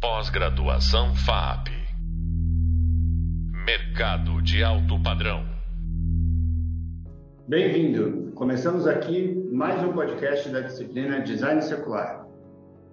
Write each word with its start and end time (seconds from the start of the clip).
Pós-graduação 0.00 1.12
FAP. 1.12 1.70
Mercado 3.66 4.40
de 4.40 4.62
alto 4.62 5.02
padrão. 5.02 5.44
Bem-vindo! 7.48 8.30
Começamos 8.36 8.86
aqui 8.86 9.50
mais 9.52 9.82
um 9.82 9.92
podcast 9.92 10.50
da 10.50 10.60
disciplina 10.60 11.20
Design 11.22 11.60
Circular. 11.60 12.24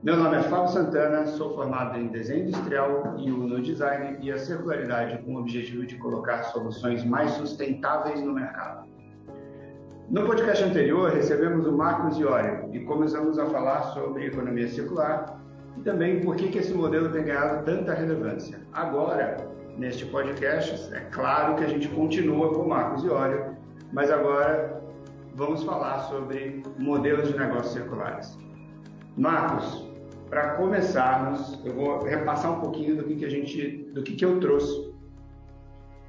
Meu 0.02 0.18
nome 0.18 0.38
é 0.38 0.42
Fábio 0.42 0.70
Santana, 0.70 1.28
sou 1.28 1.54
formado 1.54 1.96
em 2.00 2.08
Desenho 2.08 2.48
Industrial 2.48 3.16
e 3.20 3.30
no 3.30 3.62
Design 3.62 4.18
e 4.20 4.32
a 4.32 4.40
circularidade 4.40 5.24
com 5.24 5.36
o 5.36 5.40
objetivo 5.42 5.86
de 5.86 5.98
colocar 5.98 6.42
soluções 6.46 7.06
mais 7.06 7.30
sustentáveis 7.34 8.20
no 8.20 8.34
mercado. 8.34 8.90
No 10.10 10.26
podcast 10.26 10.64
anterior, 10.64 11.12
recebemos 11.12 11.68
o 11.68 11.72
Marcos 11.72 12.18
Iori 12.18 12.76
e 12.76 12.80
começamos 12.80 13.38
a 13.38 13.46
falar 13.46 13.94
sobre 13.94 14.26
economia 14.26 14.68
circular 14.68 15.45
e 15.78 15.82
também 15.82 16.22
por 16.22 16.36
que, 16.36 16.50
que 16.50 16.60
esse 16.60 16.74
modelo 16.74 17.10
tem 17.10 17.24
ganhado 17.24 17.66
tanta 17.66 17.94
relevância. 17.94 18.60
Agora, 18.74 19.38
neste 19.78 20.06
podcast, 20.06 20.94
é 20.94 21.02
claro 21.12 21.56
que 21.56 21.64
a 21.64 21.68
gente 21.68 21.88
continua 21.90 22.54
com 22.54 22.68
Marcos 22.68 23.04
Iori, 23.04 23.42
mas 23.92 24.10
agora 24.10 24.82
vamos 25.36 25.64
falar 25.64 26.00
sobre 26.04 26.64
modelos 26.78 27.28
de 27.28 27.38
negócios 27.38 27.74
circulares. 27.74 28.38
Marcos, 29.18 29.86
para 30.30 30.56
começarmos, 30.56 31.60
eu 31.64 31.74
vou 31.74 32.04
repassar 32.04 32.58
um 32.58 32.62
pouquinho 32.62 32.96
do 32.96 33.04
que, 33.04 33.16
que 33.16 33.26
a 33.26 33.30
gente, 33.30 33.90
do 33.94 34.02
que, 34.02 34.16
que 34.16 34.26
eu 34.26 34.40
trouxe 34.40 34.94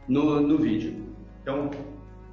no, 0.09 0.41
no 0.41 0.59
vídeo. 0.59 1.05
Então, 1.43 1.71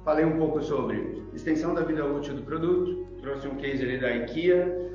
falei 0.04 0.24
um 0.24 0.38
pouco 0.38 0.62
sobre 0.62 1.22
extensão 1.34 1.74
da 1.74 1.82
vida 1.82 2.04
útil 2.04 2.34
do 2.34 2.42
produto, 2.42 3.06
trouxe 3.20 3.46
um 3.48 3.56
case 3.56 3.82
ali 3.82 3.98
da 3.98 4.10
IKEA, 4.14 4.93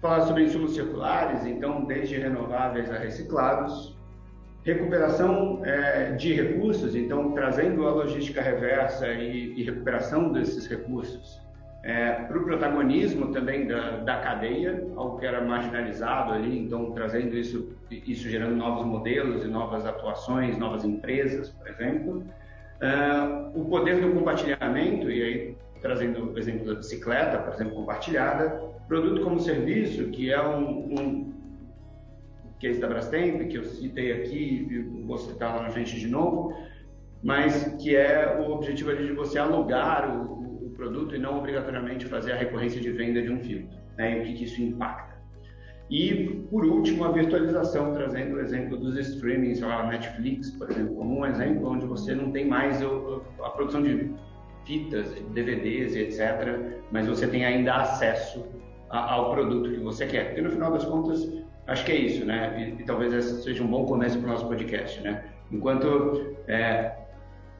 falar 0.00 0.22
sobre 0.22 0.44
insumos 0.44 0.74
circulares, 0.74 1.44
então 1.44 1.84
desde 1.84 2.16
renováveis 2.16 2.90
a 2.90 2.98
reciclados, 2.98 3.96
recuperação 4.64 5.60
é, 5.64 6.12
de 6.12 6.32
recursos, 6.34 6.94
então 6.94 7.32
trazendo 7.32 7.86
a 7.86 7.90
logística 7.92 8.40
reversa 8.40 9.08
e, 9.08 9.54
e 9.58 9.64
recuperação 9.64 10.32
desses 10.32 10.66
recursos 10.66 11.40
é, 11.82 12.12
para 12.12 12.38
o 12.38 12.44
protagonismo 12.44 13.32
também 13.32 13.66
da, 13.66 13.98
da 13.98 14.18
cadeia, 14.18 14.86
algo 14.96 15.18
que 15.18 15.24
era 15.24 15.40
marginalizado 15.40 16.32
ali, 16.32 16.58
então 16.58 16.92
trazendo 16.92 17.34
isso, 17.34 17.74
isso 17.90 18.28
gerando 18.28 18.54
novos 18.54 18.84
modelos 18.84 19.44
e 19.44 19.48
novas 19.48 19.86
atuações, 19.86 20.58
novas 20.58 20.84
empresas, 20.84 21.48
por 21.48 21.68
exemplo. 21.68 22.24
Uh, 22.80 23.60
o 23.60 23.64
poder 23.66 24.00
do 24.00 24.12
compartilhamento, 24.12 25.10
e 25.10 25.22
aí 25.22 25.56
trazendo 25.80 26.32
o 26.32 26.38
exemplo 26.38 26.66
da 26.66 26.74
bicicleta, 26.74 27.38
por 27.38 27.54
exemplo, 27.54 27.74
compartilhada, 27.74 28.69
produto 28.90 29.22
como 29.22 29.38
serviço, 29.38 30.08
que 30.08 30.32
é 30.32 30.42
um, 30.42 30.94
um 30.98 31.32
case 32.58 32.80
da 32.80 32.88
Brastemp, 32.88 33.46
que 33.46 33.56
eu 33.56 33.64
citei 33.64 34.10
aqui, 34.10 34.84
vou 35.06 35.16
citar 35.16 35.54
lá 35.54 35.62
na 35.62 35.70
frente 35.70 35.96
de 35.96 36.08
novo, 36.08 36.52
mas 37.22 37.76
que 37.80 37.94
é 37.94 38.36
o 38.40 38.50
objetivo 38.50 38.90
ali 38.90 39.06
de 39.06 39.12
você 39.12 39.38
alugar 39.38 40.10
o, 40.10 40.66
o 40.66 40.70
produto 40.70 41.14
e 41.14 41.18
não 41.20 41.38
obrigatoriamente 41.38 42.04
fazer 42.06 42.32
a 42.32 42.36
recorrência 42.36 42.80
de 42.80 42.90
venda 42.90 43.22
de 43.22 43.30
um 43.30 43.38
filtro, 43.38 43.78
né, 43.96 44.18
e 44.18 44.20
o 44.22 44.24
que, 44.24 44.32
que 44.34 44.44
isso 44.44 44.60
impacta. 44.60 45.20
E, 45.88 46.44
por 46.50 46.64
último, 46.64 47.04
a 47.04 47.12
virtualização, 47.12 47.94
trazendo 47.94 48.36
o 48.36 48.40
exemplo 48.40 48.76
dos 48.76 48.96
streamings, 48.96 49.58
sei 49.58 49.68
lá, 49.68 49.86
Netflix, 49.86 50.50
por 50.50 50.68
exemplo, 50.68 50.96
como 50.96 51.20
um 51.20 51.26
exemplo 51.26 51.68
onde 51.68 51.86
você 51.86 52.12
não 52.12 52.32
tem 52.32 52.44
mais 52.44 52.82
a 52.82 53.50
produção 53.50 53.82
de 53.84 54.10
fitas, 54.64 55.12
DVDs 55.32 55.94
etc., 55.94 56.58
mas 56.90 57.06
você 57.06 57.28
tem 57.28 57.44
ainda 57.44 57.76
acesso 57.76 58.44
ao 58.90 59.30
produto 59.30 59.70
que 59.70 59.78
você 59.78 60.06
quer. 60.06 60.26
Porque, 60.26 60.42
no 60.42 60.50
final 60.50 60.72
das 60.72 60.84
contas, 60.84 61.32
acho 61.66 61.84
que 61.84 61.92
é 61.92 61.96
isso, 61.96 62.24
né? 62.24 62.74
E, 62.78 62.82
e 62.82 62.84
talvez 62.84 63.12
esse 63.12 63.42
seja 63.42 63.62
um 63.62 63.68
bom 63.68 63.86
começo 63.86 64.18
para 64.18 64.28
o 64.28 64.32
nosso 64.32 64.46
podcast, 64.46 65.00
né? 65.00 65.24
Enquanto 65.50 66.36
é, 66.46 66.96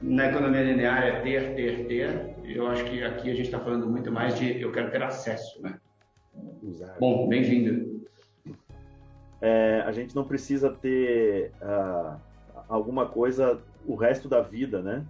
na 0.01 0.27
economia 0.27 0.63
linear 0.63 1.03
é 1.03 1.21
ter, 1.21 1.55
ter, 1.55 1.85
ter, 1.87 2.35
eu 2.43 2.67
acho 2.67 2.83
que 2.85 3.03
aqui 3.03 3.29
a 3.29 3.33
gente 3.33 3.45
está 3.45 3.59
falando 3.59 3.87
muito 3.87 4.11
mais 4.11 4.37
de 4.37 4.61
eu 4.61 4.71
quero 4.71 4.91
ter 4.91 5.01
acesso, 5.01 5.61
né? 5.61 5.79
Bom, 6.99 7.27
bem-vindo 7.27 7.91
é, 9.41 9.81
a 9.85 9.91
gente 9.91 10.15
não 10.15 10.23
precisa 10.23 10.69
ter 10.69 11.51
uh, 11.61 12.15
alguma 12.69 13.07
coisa 13.07 13.59
o 13.87 13.95
resto 13.95 14.29
da 14.29 14.39
vida, 14.39 14.81
né? 14.81 15.03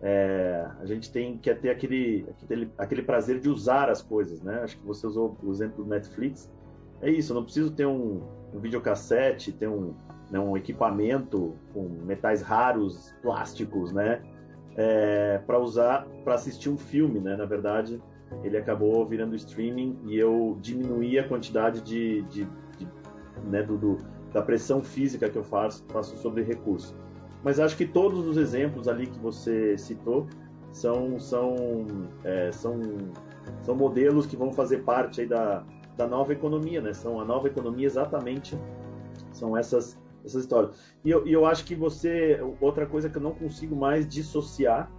É, 0.00 0.66
a 0.80 0.86
gente 0.86 1.10
tem 1.10 1.38
que 1.38 1.54
ter 1.54 1.70
aquele, 1.70 2.26
aquele, 2.42 2.70
aquele 2.76 3.02
prazer 3.02 3.40
de 3.40 3.48
usar 3.48 3.88
as 3.88 4.02
coisas, 4.02 4.42
né? 4.42 4.60
Acho 4.62 4.76
que 4.78 4.86
você 4.86 5.06
usou 5.06 5.36
o 5.42 5.50
exemplo 5.50 5.84
do 5.84 5.90
Netflix. 5.90 6.50
É 7.00 7.10
isso, 7.10 7.32
eu 7.32 7.36
não 7.36 7.44
preciso 7.44 7.70
ter 7.70 7.86
um, 7.86 8.22
um 8.52 8.58
videocassete, 8.58 9.52
ter 9.52 9.68
um, 9.68 9.94
né, 10.30 10.38
um 10.38 10.56
equipamento 10.56 11.54
com 11.72 11.88
metais 12.04 12.42
raros, 12.42 13.14
plásticos, 13.22 13.92
né? 13.92 14.22
É, 14.76 15.38
para 15.46 15.58
usar, 15.58 16.06
para 16.24 16.34
assistir 16.34 16.68
um 16.68 16.76
filme, 16.76 17.20
né? 17.20 17.36
Na 17.36 17.44
verdade, 17.44 18.00
ele 18.42 18.56
acabou 18.56 19.06
virando 19.06 19.34
streaming 19.36 19.98
e 20.04 20.18
eu 20.18 20.58
diminuí 20.60 21.18
a 21.18 21.26
quantidade 21.26 21.80
de, 21.80 22.22
de 22.22 22.48
né, 23.44 23.62
do, 23.62 23.76
do, 23.76 23.98
da 24.32 24.42
pressão 24.42 24.82
física 24.82 25.28
que 25.28 25.36
eu 25.36 25.44
faço, 25.44 25.84
faço 25.88 26.16
sobre 26.18 26.42
recursos. 26.42 26.94
Mas 27.44 27.60
acho 27.60 27.76
que 27.76 27.86
todos 27.86 28.26
os 28.26 28.38
exemplos 28.38 28.88
ali 28.88 29.06
que 29.06 29.18
você 29.18 29.76
citou 29.76 30.26
são, 30.72 31.20
são, 31.20 31.86
é, 32.24 32.50
são, 32.50 32.80
são 33.60 33.76
modelos 33.76 34.26
que 34.26 34.34
vão 34.34 34.50
fazer 34.50 34.78
parte 34.78 35.20
aí 35.20 35.26
da, 35.26 35.62
da 35.94 36.06
nova 36.06 36.32
economia, 36.32 36.80
né? 36.80 36.94
São 36.94 37.20
a 37.20 37.24
nova 37.24 37.46
economia 37.46 37.86
exatamente, 37.86 38.58
são 39.30 39.56
essas, 39.56 40.00
essas 40.24 40.42
histórias. 40.42 40.74
E 41.04 41.10
eu, 41.10 41.26
e 41.26 41.32
eu 41.34 41.44
acho 41.44 41.66
que 41.66 41.74
você, 41.74 42.40
outra 42.60 42.86
coisa 42.86 43.10
que 43.10 43.18
eu 43.18 43.22
não 43.22 43.34
consigo 43.34 43.76
mais 43.76 44.08
dissociar 44.08 44.90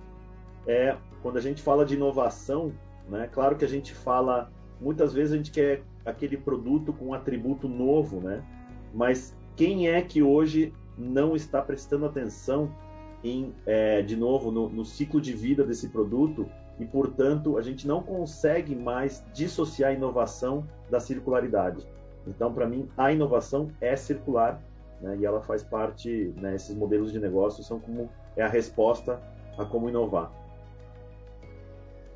é 0.67 0.95
quando 1.23 1.37
a 1.37 1.41
gente 1.41 1.63
fala 1.63 1.83
de 1.83 1.95
inovação, 1.95 2.71
né? 3.09 3.27
Claro 3.31 3.55
que 3.55 3.65
a 3.65 3.67
gente 3.67 3.91
fala, 3.91 4.51
muitas 4.79 5.11
vezes 5.11 5.33
a 5.33 5.37
gente 5.37 5.51
quer 5.51 5.83
aquele 6.05 6.37
produto 6.37 6.93
com 6.93 7.07
um 7.07 7.13
atributo 7.15 7.67
novo, 7.67 8.21
né? 8.21 8.43
Mas 8.93 9.35
quem 9.55 9.89
é 9.89 9.99
que 10.01 10.21
hoje 10.21 10.71
não 10.97 11.35
está 11.35 11.61
prestando 11.61 12.05
atenção 12.05 12.71
em, 13.23 13.53
é, 13.65 14.01
de 14.01 14.15
novo, 14.15 14.51
no, 14.51 14.69
no 14.69 14.85
ciclo 14.85 15.19
de 15.19 15.33
vida 15.33 15.63
desse 15.63 15.89
produto 15.89 16.47
e, 16.79 16.85
portanto, 16.85 17.57
a 17.57 17.61
gente 17.61 17.87
não 17.87 18.01
consegue 18.01 18.75
mais 18.75 19.23
dissociar 19.33 19.91
a 19.91 19.93
inovação 19.93 20.67
da 20.89 20.99
circularidade. 20.99 21.85
Então, 22.27 22.53
para 22.53 22.67
mim, 22.67 22.89
a 22.97 23.11
inovação 23.11 23.69
é 23.79 23.95
circular 23.95 24.61
né, 25.01 25.17
e 25.19 25.25
ela 25.25 25.41
faz 25.41 25.63
parte, 25.63 26.33
né, 26.37 26.55
esses 26.55 26.75
modelos 26.75 27.11
de 27.11 27.19
negócio 27.19 27.63
são 27.63 27.79
como 27.79 28.09
é 28.35 28.43
a 28.43 28.47
resposta 28.47 29.21
a 29.57 29.65
como 29.65 29.89
inovar. 29.89 30.31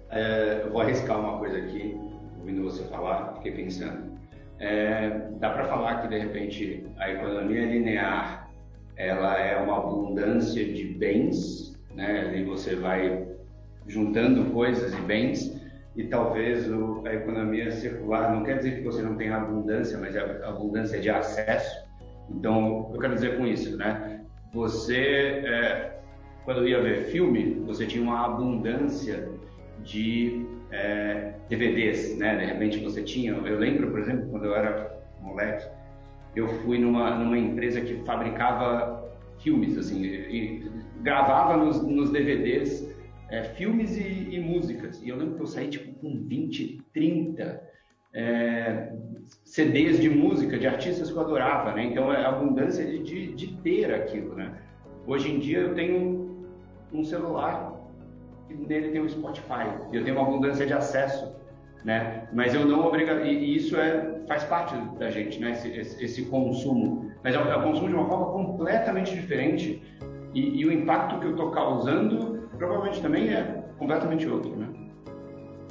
É, 0.10 0.64
eu 0.66 0.72
vou 0.72 0.82
arriscar 0.82 1.20
uma 1.20 1.38
coisa 1.38 1.58
aqui 1.58 1.98
ouvindo 2.40 2.64
você 2.64 2.84
falar, 2.86 3.34
fiquei 3.36 3.52
pensando. 3.52 4.18
É, 4.60 5.10
dá 5.40 5.52
para 5.52 5.66
falar 5.66 6.02
que 6.02 6.08
de 6.08 6.18
repente 6.18 6.86
a 6.98 7.10
economia 7.12 7.66
linear 7.66 8.39
ela 9.00 9.40
é 9.40 9.58
uma 9.58 9.78
abundância 9.78 10.64
de 10.64 10.84
bens, 10.84 11.74
né? 11.96 12.38
E 12.38 12.44
você 12.44 12.76
vai 12.76 13.26
juntando 13.88 14.52
coisas 14.52 14.94
e 14.94 15.02
bens 15.02 15.58
e 15.96 16.04
talvez 16.04 16.70
o, 16.70 17.02
a 17.06 17.16
economia 17.16 17.72
circular 17.72 18.36
não 18.36 18.44
quer 18.44 18.58
dizer 18.58 18.76
que 18.76 18.84
você 18.84 19.02
não 19.02 19.16
tenha 19.16 19.38
abundância, 19.38 19.98
mas 19.98 20.16
é 20.16 20.20
abundância 20.44 21.00
de 21.00 21.10
acesso. 21.10 21.88
Então, 22.30 22.92
eu 22.94 23.00
quero 23.00 23.16
dizer 23.16 23.38
com 23.38 23.48
isso, 23.48 23.76
né? 23.78 24.20
Você, 24.54 24.98
é, 25.46 26.00
quando 26.44 26.68
ia 26.68 26.82
ver 26.82 27.06
filme, 27.06 27.54
você 27.66 27.88
tinha 27.88 28.04
uma 28.04 28.26
abundância 28.26 29.30
de 29.82 30.46
é, 30.72 31.34
DVDs, 31.48 32.18
né? 32.18 32.36
De 32.36 32.46
repente 32.46 32.80
você 32.80 33.02
tinha. 33.02 33.32
Eu 33.32 33.58
lembro, 33.58 33.92
por 33.92 34.02
exemplo, 34.02 34.28
quando 34.30 34.46
eu 34.46 34.56
era 34.56 35.00
moleque, 35.22 35.68
eu 36.36 36.48
fui 36.48 36.78
numa, 36.78 37.16
numa 37.16 37.38
empresa 37.38 37.82
que 37.82 37.96
fabricava 38.06 39.08
filmes, 39.40 39.78
assim, 39.78 40.04
e, 40.04 40.64
e 40.64 40.72
gravava 41.02 41.58
nos, 41.58 41.82
nos 41.82 42.12
DVDs 42.12 42.96
é, 43.30 43.44
filmes 43.44 43.98
e, 43.98 44.36
e, 44.36 44.40
músicas. 44.40 45.02
E 45.02 45.10
eu 45.10 45.18
lembro 45.18 45.36
que 45.36 45.42
eu 45.42 45.48
saí 45.48 45.70
tipo 45.70 45.94
com 46.00 46.26
20, 46.26 46.82
30 46.94 47.62
é, 48.14 48.94
CDs 49.46 50.00
de 50.00 50.10
música 50.10 50.58
de 50.58 50.68
artistas 50.68 51.12
que 51.12 51.18
eu 51.18 51.22
adorava, 51.22 51.74
né? 51.74 51.86
Então 51.86 52.12
é 52.12 52.26
abundância 52.26 52.86
de, 52.86 53.00
de, 53.00 53.34
de 53.34 53.56
ter 53.58 53.94
aquilo, 53.94 54.36
né? 54.36 54.58
Hoje 55.06 55.32
em 55.32 55.40
dia 55.40 55.60
eu 55.60 55.74
tenho 55.74 56.48
um 56.92 57.04
celular 57.04 57.80
nele 58.50 58.90
tem 58.90 59.02
o 59.02 59.10
Spotify, 59.10 59.78
eu 59.92 60.04
tenho 60.04 60.18
uma 60.18 60.28
abundância 60.28 60.66
de 60.66 60.74
acesso, 60.74 61.36
né? 61.84 62.28
Mas 62.34 62.54
eu 62.54 62.66
não 62.66 62.86
obrigo, 62.86 63.12
e 63.22 63.56
isso 63.56 63.78
é, 63.78 64.22
faz 64.28 64.44
parte 64.44 64.76
da 64.98 65.10
gente, 65.10 65.40
né? 65.40 65.52
Esse, 65.52 65.70
esse, 65.70 66.06
esse 66.06 66.26
consumo. 66.26 67.12
Mas 67.24 67.36
é 67.36 67.38
é 67.38 67.56
o, 67.56 67.64
consumo 67.64 67.88
de 67.88 67.96
uma 67.96 68.08
forma 68.08 68.28
completamente 68.28 69.14
diferente 69.14 69.82
e, 70.34 70.62
e 70.62 70.66
o 70.66 70.72
impacto 70.72 71.20
que 71.20 71.26
eu 71.26 71.32
estou 71.32 71.52
causando 71.52 72.48
provavelmente 72.58 73.02
também 73.02 73.30
é 73.34 73.64
completamente 73.78 74.28
outro, 74.28 74.56
né? 74.56 74.68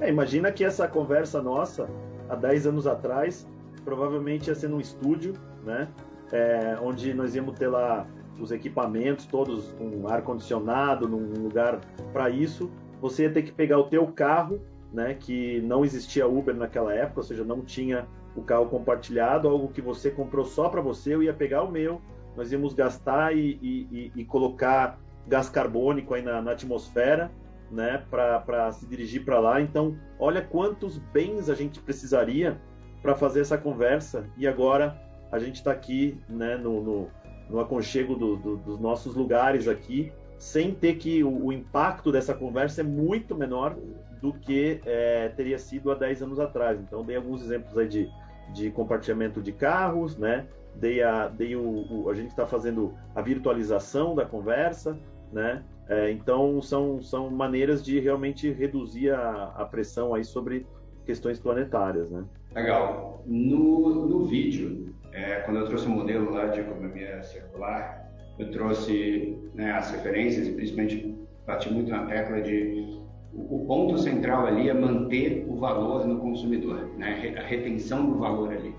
É, 0.00 0.08
imagina 0.08 0.52
que 0.52 0.64
essa 0.64 0.86
conversa 0.86 1.42
nossa, 1.42 1.88
há 2.28 2.36
10 2.36 2.68
anos 2.68 2.86
atrás, 2.86 3.48
provavelmente 3.84 4.48
ia 4.48 4.54
ser 4.54 4.68
num 4.68 4.80
estúdio, 4.80 5.34
né? 5.64 5.88
é, 6.32 6.76
onde 6.80 7.14
nós 7.14 7.34
íamos 7.34 7.58
ter 7.58 7.68
lá 7.68 8.06
os 8.38 8.52
equipamentos 8.52 9.26
todos 9.26 9.72
com 9.72 10.06
ar 10.08 10.22
condicionado 10.22 11.08
num 11.08 11.42
lugar 11.42 11.80
para 12.12 12.30
isso. 12.30 12.70
Você 13.00 13.24
ia 13.24 13.32
ter 13.32 13.42
que 13.42 13.52
pegar 13.52 13.78
o 13.78 13.84
teu 13.84 14.06
carro, 14.08 14.60
né, 14.92 15.14
que 15.14 15.60
não 15.62 15.84
existia 15.84 16.26
Uber 16.26 16.54
naquela 16.54 16.94
época, 16.94 17.20
ou 17.20 17.24
seja, 17.24 17.44
não 17.44 17.62
tinha 17.62 18.06
o 18.34 18.42
carro 18.42 18.66
compartilhado, 18.66 19.48
algo 19.48 19.68
que 19.68 19.80
você 19.80 20.10
comprou 20.10 20.44
só 20.44 20.68
para 20.68 20.80
você. 20.80 21.14
Eu 21.14 21.22
ia 21.22 21.34
pegar 21.34 21.62
o 21.62 21.70
meu, 21.70 22.00
nós 22.36 22.52
íamos 22.52 22.74
gastar 22.74 23.36
e, 23.36 23.58
e, 23.60 24.12
e 24.14 24.24
colocar 24.24 24.98
gás 25.26 25.48
carbônico 25.48 26.14
aí 26.14 26.22
na, 26.22 26.40
na 26.40 26.52
atmosfera, 26.52 27.30
né, 27.70 28.02
para 28.10 28.72
se 28.72 28.86
dirigir 28.86 29.24
para 29.24 29.38
lá. 29.38 29.60
Então, 29.60 29.96
olha 30.18 30.40
quantos 30.40 30.98
bens 30.98 31.50
a 31.50 31.54
gente 31.54 31.80
precisaria 31.80 32.58
para 33.02 33.14
fazer 33.14 33.40
essa 33.40 33.58
conversa. 33.58 34.26
E 34.36 34.46
agora 34.46 34.98
a 35.30 35.38
gente 35.38 35.56
está 35.56 35.70
aqui, 35.70 36.18
né, 36.28 36.56
no, 36.56 36.82
no, 36.82 37.08
no 37.50 37.60
aconchego 37.60 38.14
do, 38.14 38.36
do, 38.36 38.56
dos 38.56 38.78
nossos 38.78 39.14
lugares 39.14 39.68
aqui, 39.68 40.12
sem 40.38 40.72
ter 40.72 40.96
que 40.96 41.22
o, 41.22 41.46
o, 41.46 41.52
impacto 41.52 42.12
dessa 42.12 42.32
conversa 42.32 42.80
é 42.80 42.84
muito 42.84 43.34
menor 43.34 43.76
do 44.20 44.32
que 44.32 44.80
é, 44.84 45.28
teria 45.30 45.58
sido 45.58 45.90
há 45.90 45.94
10 45.94 46.22
anos 46.22 46.40
atrás. 46.40 46.80
Então, 46.80 47.04
dei 47.04 47.16
alguns 47.16 47.42
exemplos 47.42 47.76
aí 47.76 47.88
de, 47.88 48.08
de 48.52 48.70
compartilhamento 48.70 49.40
de 49.40 49.52
carros, 49.52 50.16
né? 50.16 50.46
Dei 50.74 51.02
a, 51.02 51.28
dei 51.28 51.56
o, 51.56 51.86
o 51.90 52.10
a 52.10 52.14
gente 52.14 52.28
está 52.28 52.46
fazendo 52.46 52.94
a 53.14 53.22
virtualização 53.22 54.14
da 54.14 54.24
conversa, 54.24 54.98
né? 55.32 55.62
É, 55.88 56.10
então 56.10 56.60
são, 56.60 57.02
são 57.02 57.30
maneiras 57.30 57.82
de 57.82 57.98
realmente 57.98 58.50
reduzir 58.52 59.10
a, 59.10 59.54
a 59.56 59.64
pressão 59.64 60.14
aí 60.14 60.22
sobre 60.22 60.66
questões 61.06 61.38
planetárias, 61.38 62.10
né? 62.10 62.24
Legal. 62.54 63.22
No, 63.26 64.06
no 64.06 64.26
vídeo, 64.26 64.94
é, 65.12 65.40
quando 65.40 65.60
eu 65.60 65.66
trouxe 65.66 65.86
o 65.86 65.90
modelo 65.90 66.30
lá 66.30 66.46
de 66.46 66.60
economia 66.60 67.22
circular, 67.22 68.06
eu 68.38 68.50
trouxe 68.50 69.38
né, 69.54 69.72
as 69.72 69.90
referências 69.90 70.48
principalmente 70.48 71.16
bati 71.46 71.72
muito 71.72 71.90
na 71.90 72.04
tecla 72.06 72.42
de 72.42 72.97
o 73.32 73.64
ponto 73.66 73.98
central 73.98 74.46
ali 74.46 74.68
é 74.68 74.74
manter 74.74 75.46
o 75.48 75.56
valor 75.56 76.06
no 76.06 76.18
consumidor, 76.18 76.88
né? 76.96 77.34
a 77.38 77.42
retenção 77.42 78.06
do 78.06 78.18
valor 78.18 78.52
ali. 78.52 78.74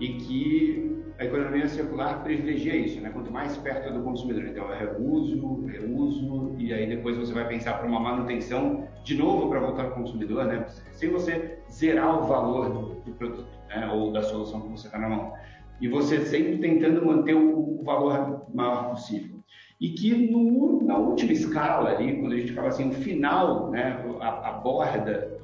E 0.00 0.08
que 0.14 1.04
a 1.18 1.24
economia 1.24 1.68
circular 1.68 2.24
privilegia 2.24 2.74
isso, 2.74 3.00
né? 3.00 3.10
quanto 3.10 3.30
mais 3.30 3.56
perto 3.58 3.92
do 3.92 4.02
consumidor. 4.02 4.46
Então, 4.46 4.72
é 4.72 4.78
reuso, 4.78 5.64
reuso, 5.66 6.54
e 6.58 6.72
aí 6.72 6.88
depois 6.88 7.16
você 7.16 7.32
vai 7.32 7.46
pensar 7.46 7.74
para 7.74 7.86
uma 7.86 8.00
manutenção, 8.00 8.88
de 9.04 9.16
novo 9.16 9.48
para 9.48 9.60
voltar 9.60 9.84
ao 9.84 9.90
consumidor, 9.92 10.44
né? 10.46 10.66
sem 10.92 11.10
você 11.10 11.58
zerar 11.70 12.22
o 12.22 12.26
valor 12.26 12.70
do, 13.04 13.12
produto 13.12 13.46
né? 13.68 13.88
ou 13.92 14.12
da 14.12 14.22
solução 14.22 14.62
que 14.62 14.68
você 14.68 14.86
está 14.86 14.98
na 14.98 15.08
mão. 15.08 15.32
E 15.80 15.88
você 15.88 16.24
sempre 16.24 16.58
tentando 16.58 17.04
manter 17.04 17.34
o, 17.34 17.80
o 17.80 17.82
valor 17.84 18.46
maior 18.52 18.90
possível 18.90 19.34
e 19.80 19.90
que 19.90 20.30
no, 20.30 20.82
na 20.84 20.96
última 20.96 21.32
escala 21.32 21.90
ali, 21.90 22.20
quando 22.20 22.32
a 22.32 22.36
gente 22.36 22.52
fala 22.52 22.68
assim, 22.68 22.88
o 22.88 22.92
final, 22.92 23.70
né, 23.70 24.02
a, 24.20 24.50
a 24.50 24.52
borda 24.52 25.38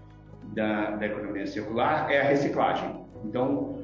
da, 0.55 0.93
da 0.93 1.07
economia 1.07 1.47
circular 1.47 2.11
é 2.11 2.21
a 2.21 2.25
reciclagem. 2.25 3.05
Então, 3.25 3.81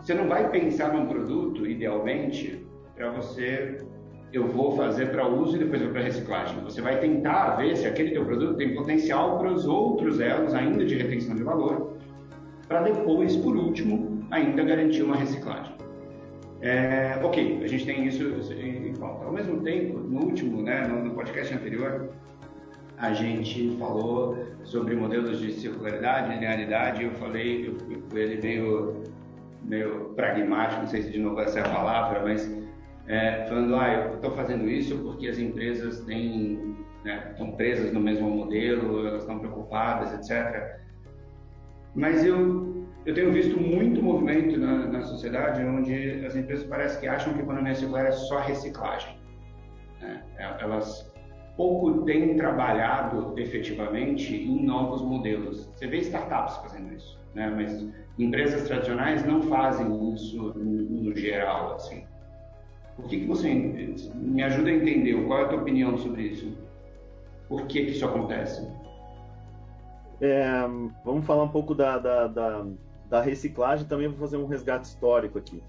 você 0.00 0.14
não 0.14 0.28
vai 0.28 0.48
pensar 0.50 0.92
num 0.92 1.06
produto, 1.06 1.66
idealmente, 1.66 2.64
para 2.94 3.10
você, 3.10 3.78
eu 4.32 4.46
vou 4.46 4.76
fazer 4.76 5.10
para 5.10 5.26
uso 5.26 5.56
e 5.56 5.58
depois 5.58 5.82
vou 5.82 5.90
para 5.90 6.02
reciclagem. 6.02 6.62
Você 6.62 6.80
vai 6.80 6.98
tentar 6.98 7.56
ver 7.56 7.76
se 7.76 7.86
aquele 7.86 8.12
teu 8.12 8.24
produto 8.24 8.56
tem 8.56 8.74
potencial 8.74 9.38
para 9.38 9.50
os 9.52 9.66
outros 9.66 10.20
elos 10.20 10.54
ainda 10.54 10.84
de 10.84 10.94
retenção 10.96 11.34
de 11.34 11.42
valor, 11.42 11.96
para 12.68 12.82
depois, 12.82 13.36
por 13.36 13.56
último, 13.56 14.24
ainda 14.30 14.64
garantir 14.64 15.02
uma 15.02 15.16
reciclagem. 15.16 15.75
É, 16.60 17.20
ok, 17.22 17.60
a 17.62 17.66
gente 17.66 17.84
tem 17.84 18.06
isso 18.06 18.22
em 18.58 18.94
pauta. 18.94 19.26
Ao 19.26 19.32
mesmo 19.32 19.60
tempo, 19.60 19.98
no 19.98 20.24
último, 20.24 20.62
né, 20.62 20.86
no, 20.86 21.04
no 21.04 21.14
podcast 21.14 21.54
anterior, 21.54 22.10
a 22.96 23.12
gente 23.12 23.76
falou 23.78 24.36
sobre 24.64 24.96
modelos 24.96 25.38
de 25.38 25.52
circularidade, 25.52 26.34
linearidade, 26.34 27.04
eu 27.04 27.12
falei, 27.12 27.68
eu 27.68 27.74
fui 27.80 27.96
com 27.96 28.16
ele 28.16 28.40
meio, 28.40 29.04
meio 29.62 30.14
pragmático, 30.16 30.82
não 30.82 30.88
sei 30.88 31.02
se 31.02 31.10
de 31.10 31.18
novo 31.18 31.40
essa 31.40 31.58
é 31.60 31.62
a 31.62 31.68
palavra, 31.68 32.22
mas 32.22 32.50
é, 33.06 33.44
falando, 33.48 33.76
ah, 33.76 33.92
eu 33.92 34.14
estou 34.14 34.30
fazendo 34.32 34.68
isso 34.68 34.96
porque 34.98 35.28
as 35.28 35.38
empresas 35.38 36.00
têm, 36.00 36.74
né, 37.04 37.28
estão 37.32 37.52
presas 37.52 37.92
no 37.92 38.00
mesmo 38.00 38.30
modelo, 38.30 39.06
elas 39.06 39.22
estão 39.22 39.38
preocupadas, 39.38 40.14
etc. 40.14 40.80
Mas 41.94 42.24
eu 42.24 42.85
eu 43.06 43.14
tenho 43.14 43.32
visto 43.32 43.58
muito 43.58 44.02
movimento 44.02 44.58
na, 44.58 44.88
na, 44.88 45.02
sociedade 45.02 45.62
onde 45.64 46.26
as 46.26 46.34
empresas 46.34 46.66
parecem 46.66 47.00
que 47.00 47.06
acham 47.06 47.32
que 47.32 47.40
economia 47.40 47.74
circular 47.74 48.06
é 48.06 48.10
só 48.10 48.40
reciclagem. 48.40 49.16
Né? 50.00 50.24
É, 50.36 50.42
elas 50.60 51.12
pouco 51.56 52.04
têm 52.04 52.36
trabalhado 52.36 53.32
efetivamente 53.38 54.34
em 54.34 54.64
novos 54.64 55.02
modelos. 55.02 55.66
Você 55.74 55.86
vê 55.86 55.98
startups 55.98 56.56
fazendo 56.56 56.92
isso, 56.92 57.18
né? 57.32 57.48
mas 57.48 57.88
empresas 58.18 58.66
tradicionais 58.66 59.24
não 59.24 59.40
fazem 59.42 60.12
isso 60.12 60.52
no, 60.56 61.04
no 61.04 61.16
geral. 61.16 61.74
Assim. 61.74 62.04
Por 62.96 63.06
que, 63.06 63.20
que 63.20 63.26
você 63.26 63.54
me 63.54 64.42
ajuda 64.42 64.68
a 64.68 64.74
entender? 64.74 65.14
Qual 65.26 65.40
é 65.40 65.44
a 65.44 65.48
tua 65.48 65.60
opinião 65.60 65.96
sobre 65.96 66.22
isso? 66.22 66.58
Por 67.48 67.66
que, 67.68 67.84
que 67.84 67.92
isso 67.92 68.04
acontece? 68.04 68.68
É, 70.20 70.60
vamos 71.04 71.24
falar 71.24 71.44
um 71.44 71.50
pouco 71.50 71.74
da, 71.74 71.98
da, 71.98 72.26
da, 72.26 72.66
da 73.08 73.20
reciclagem, 73.20 73.86
também 73.86 74.08
vou 74.08 74.18
fazer 74.18 74.36
um 74.36 74.46
resgate 74.46 74.88
histórico 74.88 75.38
aqui. 75.38 75.62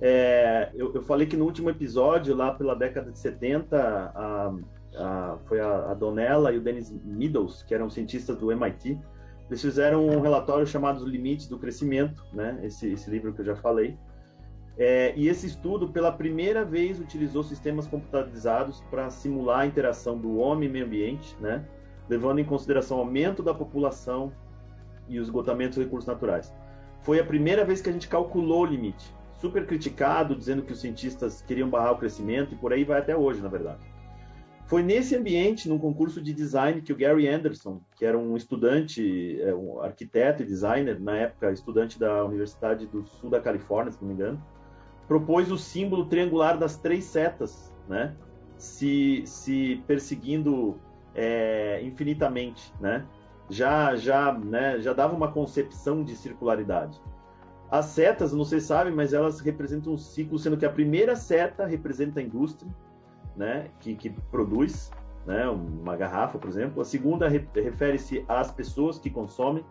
É, 0.00 0.70
eu, 0.74 0.92
eu, 0.94 1.02
falei 1.02 1.26
que 1.28 1.36
no 1.36 1.44
último 1.44 1.70
episódio, 1.70 2.34
lá 2.34 2.52
pela 2.52 2.74
década 2.74 3.12
de 3.12 3.18
70, 3.18 3.78
a, 3.78 4.52
a, 4.96 5.38
foi 5.46 5.60
a, 5.60 5.92
a 5.92 5.94
Donella 5.94 6.52
e 6.52 6.58
o 6.58 6.60
Dennis 6.60 6.92
Meadows, 7.04 7.62
que 7.62 7.72
eram 7.72 7.88
cientistas 7.88 8.36
do 8.36 8.50
MIT, 8.50 8.98
eles 9.48 9.62
fizeram 9.62 10.04
um 10.06 10.20
relatório 10.20 10.66
chamado 10.66 10.96
Os 10.96 11.04
Limites 11.04 11.46
do 11.46 11.56
Crescimento, 11.56 12.24
né? 12.32 12.58
esse, 12.64 12.90
esse 12.90 13.08
livro 13.10 13.32
que 13.32 13.42
eu 13.42 13.44
já 13.44 13.54
falei. 13.54 13.96
É, 14.76 15.12
e 15.14 15.28
esse 15.28 15.46
estudo, 15.46 15.88
pela 15.88 16.10
primeira 16.10 16.64
vez, 16.64 16.98
utilizou 16.98 17.44
sistemas 17.44 17.86
computadorizados 17.86 18.80
para 18.90 19.08
simular 19.08 19.60
a 19.60 19.66
interação 19.66 20.18
do 20.18 20.36
homem 20.38 20.68
e 20.68 20.72
meio 20.72 20.86
ambiente, 20.86 21.36
né? 21.40 21.64
levando 22.08 22.40
em 22.40 22.44
consideração 22.44 22.96
o 22.96 23.00
aumento 23.00 23.40
da 23.40 23.54
população 23.54 24.32
e 25.08 25.20
o 25.20 25.22
esgotamento 25.22 25.76
dos 25.76 25.84
recursos 25.84 26.08
naturais 26.08 26.52
foi 27.02 27.20
a 27.20 27.24
primeira 27.24 27.64
vez 27.64 27.80
que 27.80 27.90
a 27.90 27.92
gente 27.92 28.08
calculou 28.08 28.62
o 28.62 28.66
limite. 28.66 29.12
Super 29.40 29.66
criticado, 29.66 30.36
dizendo 30.36 30.62
que 30.62 30.72
os 30.72 30.80
cientistas 30.80 31.42
queriam 31.42 31.68
barrar 31.68 31.92
o 31.92 31.98
crescimento 31.98 32.54
e 32.54 32.56
por 32.56 32.72
aí 32.72 32.84
vai 32.84 33.00
até 33.00 33.16
hoje, 33.16 33.40
na 33.40 33.48
verdade. 33.48 33.80
Foi 34.66 34.82
nesse 34.82 35.14
ambiente, 35.16 35.68
num 35.68 35.78
concurso 35.78 36.22
de 36.22 36.32
design, 36.32 36.80
que 36.80 36.92
o 36.92 36.96
Gary 36.96 37.28
Anderson, 37.28 37.80
que 37.96 38.06
era 38.06 38.16
um 38.16 38.36
estudante, 38.36 39.38
é, 39.42 39.52
um 39.52 39.82
arquiteto 39.82 40.42
e 40.42 40.46
designer, 40.46 40.98
na 41.00 41.16
época 41.16 41.52
estudante 41.52 41.98
da 41.98 42.24
Universidade 42.24 42.86
do 42.86 43.04
Sul 43.04 43.28
da 43.28 43.40
Califórnia, 43.40 43.92
se 43.92 44.00
não 44.00 44.08
me 44.08 44.14
engano, 44.14 44.42
propôs 45.06 45.50
o 45.50 45.58
símbolo 45.58 46.06
triangular 46.06 46.56
das 46.56 46.76
três 46.76 47.04
setas, 47.04 47.74
né? 47.88 48.16
Se, 48.56 49.24
se 49.26 49.82
perseguindo 49.86 50.78
é, 51.14 51.82
infinitamente, 51.82 52.72
né? 52.80 53.04
Já 53.52 53.94
já 53.96 54.32
né, 54.32 54.80
já 54.80 54.92
dava 54.94 55.14
uma 55.14 55.30
concepção 55.30 56.02
de 56.02 56.16
circularidade. 56.16 57.00
As 57.70 57.86
setas, 57.86 58.32
não 58.32 58.44
sei 58.44 58.60
se 58.60 58.66
sabe, 58.66 58.90
mas 58.90 59.12
elas 59.12 59.40
representam 59.40 59.92
um 59.92 59.98
ciclo, 59.98 60.38
sendo 60.38 60.56
que 60.56 60.66
a 60.66 60.70
primeira 60.70 61.16
seta 61.16 61.64
representa 61.64 62.20
a 62.20 62.22
indústria, 62.22 62.70
né, 63.34 63.68
que, 63.80 63.94
que 63.94 64.10
produz, 64.30 64.90
né, 65.24 65.48
uma 65.48 65.96
garrafa, 65.96 66.38
por 66.38 66.48
exemplo. 66.48 66.82
A 66.82 66.84
segunda 66.84 67.28
re, 67.28 67.46
refere-se 67.54 68.24
às 68.28 68.50
pessoas 68.50 68.98
que 68.98 69.08
consomem, 69.08 69.64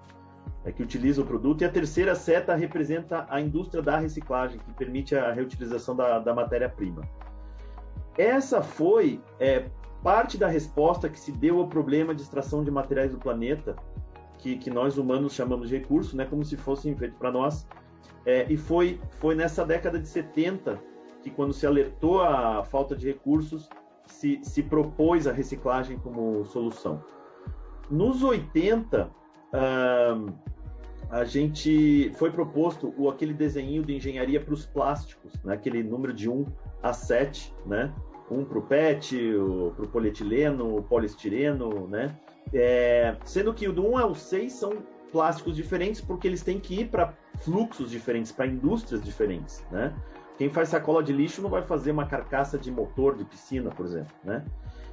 é, 0.66 0.72
que 0.72 0.82
utilizam 0.82 1.24
o 1.24 1.28
produto. 1.28 1.62
E 1.62 1.66
a 1.66 1.70
terceira 1.70 2.16
seta 2.16 2.56
representa 2.56 3.28
a 3.30 3.40
indústria 3.40 3.84
da 3.84 3.98
reciclagem, 3.98 4.60
que 4.60 4.74
permite 4.74 5.16
a 5.16 5.32
reutilização 5.32 5.96
da, 5.96 6.18
da 6.18 6.34
matéria-prima. 6.34 7.04
Essa 8.18 8.64
foi 8.64 9.22
é, 9.40 9.66
parte 10.04 10.38
da 10.38 10.48
resposta 10.48 11.10
que 11.10 11.20
se 11.20 11.32
deu 11.32 11.60
ao 11.60 11.68
problema 11.68 12.14
de 12.14 12.22
extração 12.22 12.64
de 12.64 12.72
materiais 12.72 13.12
do 13.12 13.18
planeta, 13.18 13.76
que, 14.38 14.58
que 14.58 14.70
nós 14.70 14.98
humanos 14.98 15.34
chamamos 15.34 15.70
de 15.70 15.78
recurso, 15.78 16.18
né, 16.18 16.26
como 16.26 16.44
se 16.44 16.58
fossem 16.58 16.96
feitos 16.96 17.18
para 17.18 17.32
nós. 17.32 17.68
É, 18.26 18.52
e 18.52 18.58
foi, 18.58 19.00
foi 19.20 19.36
nessa 19.36 19.66
década 19.66 20.00
de 20.00 20.08
70 20.08 20.80
que, 21.22 21.30
quando 21.30 21.54
se 21.54 21.66
alertou 21.66 22.22
a 22.22 22.64
falta 22.64 22.96
de 22.96 23.08
recursos, 23.08 23.70
se, 24.06 24.40
se 24.44 24.64
propôs 24.64 25.28
a 25.28 25.32
reciclagem 25.32 25.98
como 26.00 26.44
solução. 26.46 27.04
Nos 27.90 28.24
80, 28.24 29.06
uh, 29.08 30.34
a 31.10 31.24
gente 31.24 32.12
foi 32.16 32.32
proposto 32.32 32.94
o, 32.98 33.10
aquele 33.10 33.34
desenho 33.34 33.84
de 33.84 33.96
engenharia 33.96 34.40
para 34.40 34.54
os 34.54 34.66
plásticos, 34.66 35.34
né, 35.44 35.54
aquele 35.54 35.84
número 35.84 36.14
de 36.14 36.30
1 36.30 36.46
a 36.82 36.94
7, 36.94 37.54
né, 37.66 37.94
um 38.32 38.46
para 38.46 38.60
o 38.60 38.62
PET, 38.62 39.16
para 39.76 39.86
o 39.86 39.88
polietileno, 39.88 40.82
poliestireno, 40.84 41.88
né? 41.88 42.16
É, 42.54 43.16
sendo 43.26 43.54
que 43.54 43.68
o 43.68 43.74
do 43.74 43.86
1 43.86 43.98
ao 43.98 44.16
6 44.16 44.54
são 44.54 44.78
plásticos 45.12 45.56
diferentes 45.56 46.02
porque 46.02 46.28
eles 46.28 46.42
têm 46.42 46.60
que 46.60 46.82
ir 46.82 46.90
para 46.90 47.14
fluxos 47.42 47.92
diferentes, 47.92 48.32
para 48.32 48.48
indústrias 48.48 49.04
diferentes, 49.04 49.66
né? 49.70 49.94
Quem 50.38 50.50
faz 50.50 50.70
sacola 50.70 51.04
de 51.04 51.14
lixo 51.14 51.42
não 51.42 51.50
vai 51.50 51.62
fazer 51.62 51.92
uma 51.92 52.06
carcaça 52.06 52.58
de 52.58 52.72
motor 52.72 53.16
de 53.16 53.26
piscina, 53.26 53.70
por 53.70 53.86
exemplo, 53.86 54.14
né? 54.24 54.44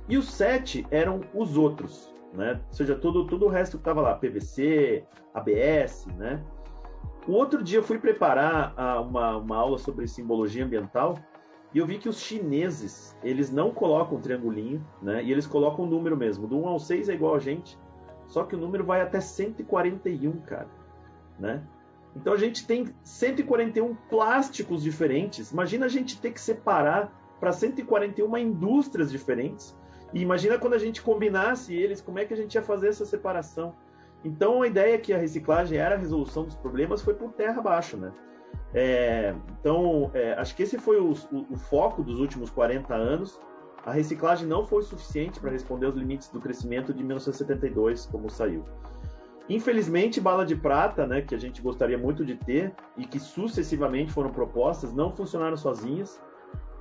E 0.09 0.19
os 0.19 0.31
sete 0.31 0.87
eram 0.91 1.21
os 1.33 1.57
outros, 1.57 2.13
né? 2.35 2.61
Ou 2.69 2.75
seja, 2.75 2.95
todo, 2.95 3.27
todo 3.27 3.47
o 3.47 3.49
resto 3.49 3.77
que 3.77 3.81
estava 3.81 4.01
lá, 4.01 4.15
PVC, 4.15 5.05
ABS, 5.33 6.07
né? 6.17 6.43
O 7.27 7.33
outro 7.33 7.63
dia 7.63 7.79
eu 7.79 7.83
fui 7.83 7.99
preparar 7.99 8.75
uma, 9.03 9.37
uma 9.37 9.57
aula 9.57 9.79
sobre 9.79 10.09
simbologia 10.09 10.65
ambiental 10.65 11.19
e 11.75 11.79
eu 11.79 11.87
vi 11.87 11.99
que 11.99 12.09
os 12.09 12.19
chineses, 12.19 13.17
eles 13.23 13.51
não 13.51 13.71
colocam 13.71 14.21
triangulinho, 14.21 14.85
né? 15.03 15.23
E 15.23 15.31
eles 15.31 15.47
colocam 15.47 15.85
o 15.85 15.89
número 15.89 16.17
mesmo. 16.17 16.47
Do 16.47 16.59
1 16.59 16.69
ao 16.69 16.79
6 16.79 17.09
é 17.09 17.15
igual 17.15 17.35
a 17.35 17.39
gente, 17.39 17.79
só 18.27 18.45
que 18.45 18.55
o 18.55 18.59
número 18.59 18.85
vai 18.85 19.01
até 19.01 19.21
141, 19.21 20.33
cara, 20.41 20.69
né? 21.39 21.63
Então 22.17 22.33
a 22.33 22.37
gente 22.37 22.67
tem 22.67 22.87
141 23.03 23.95
plásticos 24.09 24.83
diferentes. 24.83 25.53
Imagina 25.53 25.87
a 25.87 25.89
gente 25.89 26.21
ter 26.21 26.33
que 26.33 26.41
separar 26.41 27.13
para 27.39 27.53
141 27.53 28.37
indústrias 28.39 29.11
diferentes. 29.11 29.77
E 30.13 30.21
imagina 30.21 30.59
quando 30.59 30.75
a 30.75 30.79
gente 30.79 31.03
combinasse 31.03 31.75
eles, 31.75 32.01
como 32.01 32.19
é 32.19 32.25
que 32.25 32.33
a 32.33 32.37
gente 32.37 32.55
ia 32.55 32.63
fazer 32.63 32.89
essa 32.89 33.05
separação? 33.05 33.75
Então 34.25 34.63
a 34.63 34.67
ideia 34.67 34.99
que 34.99 35.13
a 35.13 35.19
reciclagem 35.19 35.79
era 35.79 35.95
a 35.95 35.99
resolução 35.99 36.45
dos 36.45 36.57
problemas 36.57 37.03
foi 37.03 37.15
por 37.15 37.33
terra 37.33 37.61
abaixo, 37.61 37.97
né? 37.97 38.11
É, 38.75 39.35
então, 39.59 40.11
é, 40.13 40.35
acho 40.35 40.55
que 40.55 40.63
esse 40.63 40.79
foi 40.79 40.99
o, 41.01 41.13
o, 41.33 41.47
o, 41.55 41.57
foco 41.57 42.03
dos 42.03 42.21
últimos 42.21 42.51
40 42.51 42.95
anos. 42.95 43.41
A 43.87 43.93
reciclagem 43.93 44.47
não 44.47 44.67
foi 44.67 44.83
suficiente 44.83 45.41
para 45.41 45.51
responder 45.51 45.87
aos 45.87 45.95
limites 45.95 46.29
do 46.29 46.41
crescimento 46.41 46.93
de 46.93 47.03
1972, 47.03 48.07
como 48.07 48.29
saiu. 48.29 48.65
Infelizmente, 49.49 50.21
bala 50.21 50.45
de 50.45 50.55
prata, 50.55 51.07
né, 51.07 51.23
que 51.23 51.35
a 51.35 51.39
gente 51.39 51.63
gostaria 51.63 51.97
muito 51.97 52.25
de 52.25 52.35
ter 52.35 52.75
e 52.99 53.07
que 53.07 53.19
sucessivamente 53.19 54.13
foram 54.13 54.31
propostas, 54.31 54.93
não 54.93 55.11
funcionaram 55.11 55.57
sozinhas. 55.57 56.21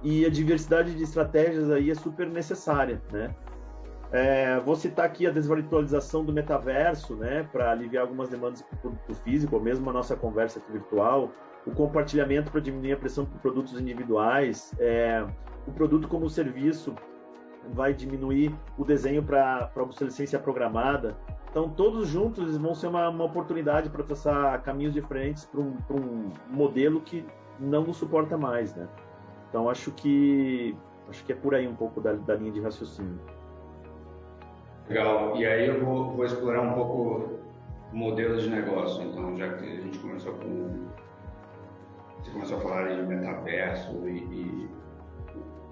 E 0.03 0.25
a 0.25 0.29
diversidade 0.29 0.93
de 0.93 1.03
estratégias 1.03 1.71
aí 1.71 1.89
é 1.89 1.95
super 1.95 2.29
necessária, 2.29 3.01
né? 3.11 3.33
É, 4.11 4.59
vou 4.59 4.75
citar 4.75 5.05
aqui 5.05 5.27
a 5.27 5.31
desvirtualização 5.31 6.23
do 6.23 6.31
metaverso, 6.31 7.15
né, 7.15 7.47
para 7.51 7.71
aliviar 7.71 8.03
algumas 8.03 8.29
demandas 8.29 8.61
para 8.61 8.89
o 8.89 9.15
físico, 9.15 9.55
ou 9.55 9.61
mesmo 9.61 9.89
a 9.89 9.93
nossa 9.93 10.15
conversa 10.15 10.59
aqui 10.59 10.71
virtual, 10.71 11.31
o 11.67 11.71
compartilhamento 11.71 12.49
para 12.49 12.61
diminuir 12.61 12.93
a 12.93 12.97
pressão 12.97 13.25
por 13.25 13.39
produtos 13.41 13.79
individuais, 13.79 14.73
é, 14.79 15.25
o 15.67 15.71
produto 15.71 16.07
como 16.07 16.29
serviço 16.29 16.95
vai 17.73 17.93
diminuir 17.93 18.55
o 18.77 18.85
desenho 18.85 19.21
para 19.21 19.69
obsolescência 19.75 20.39
programada. 20.39 21.17
Então, 21.51 21.69
todos 21.69 22.07
juntos 22.07 22.55
vão 22.57 22.73
ser 22.73 22.87
uma, 22.87 23.09
uma 23.09 23.25
oportunidade 23.25 23.89
para 23.89 24.03
traçar 24.03 24.61
caminhos 24.63 24.93
diferentes 24.93 25.45
para 25.45 25.59
um, 25.59 25.77
um 25.91 26.31
modelo 26.49 27.01
que 27.01 27.25
não 27.59 27.83
nos 27.83 27.97
suporta 27.97 28.37
mais, 28.37 28.73
né? 28.73 28.87
Então, 29.49 29.69
acho 29.69 29.91
que 29.91 30.75
acho 31.09 31.23
que 31.25 31.31
é 31.31 31.35
por 31.35 31.55
aí 31.55 31.67
um 31.67 31.75
pouco 31.75 31.99
da, 31.99 32.13
da 32.13 32.35
linha 32.35 32.51
de 32.51 32.61
raciocínio. 32.61 33.19
Legal. 34.87 35.35
E 35.35 35.45
aí 35.45 35.67
eu 35.67 35.83
vou, 35.83 36.11
vou 36.11 36.25
explorar 36.25 36.61
um 36.61 36.73
pouco 36.73 37.39
modelos 37.91 38.43
de 38.43 38.49
negócio. 38.49 39.03
Então, 39.03 39.35
já 39.35 39.53
que 39.53 39.65
a 39.65 39.81
gente 39.81 39.97
começou 39.99 40.33
com 40.33 40.87
metaverso 43.07 44.07
e, 44.07 44.17
e 44.17 44.69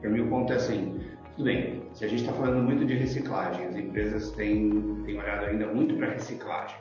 para 0.02 0.10
mim 0.10 0.22
o 0.22 0.30
ponto 0.30 0.54
é 0.54 0.56
assim, 0.56 1.00
tudo 1.36 1.46
bem, 1.46 1.84
se 1.94 2.06
a 2.06 2.08
gente 2.08 2.22
está 2.22 2.34
falando 2.34 2.64
muito 2.64 2.86
de 2.86 2.94
reciclagem, 2.94 3.66
as 3.66 3.76
empresas 3.76 4.32
têm, 4.32 5.02
têm 5.06 5.20
olhado 5.20 5.46
ainda 5.46 5.68
muito 5.68 5.96
para 5.96 6.12
reciclagem. 6.12 6.78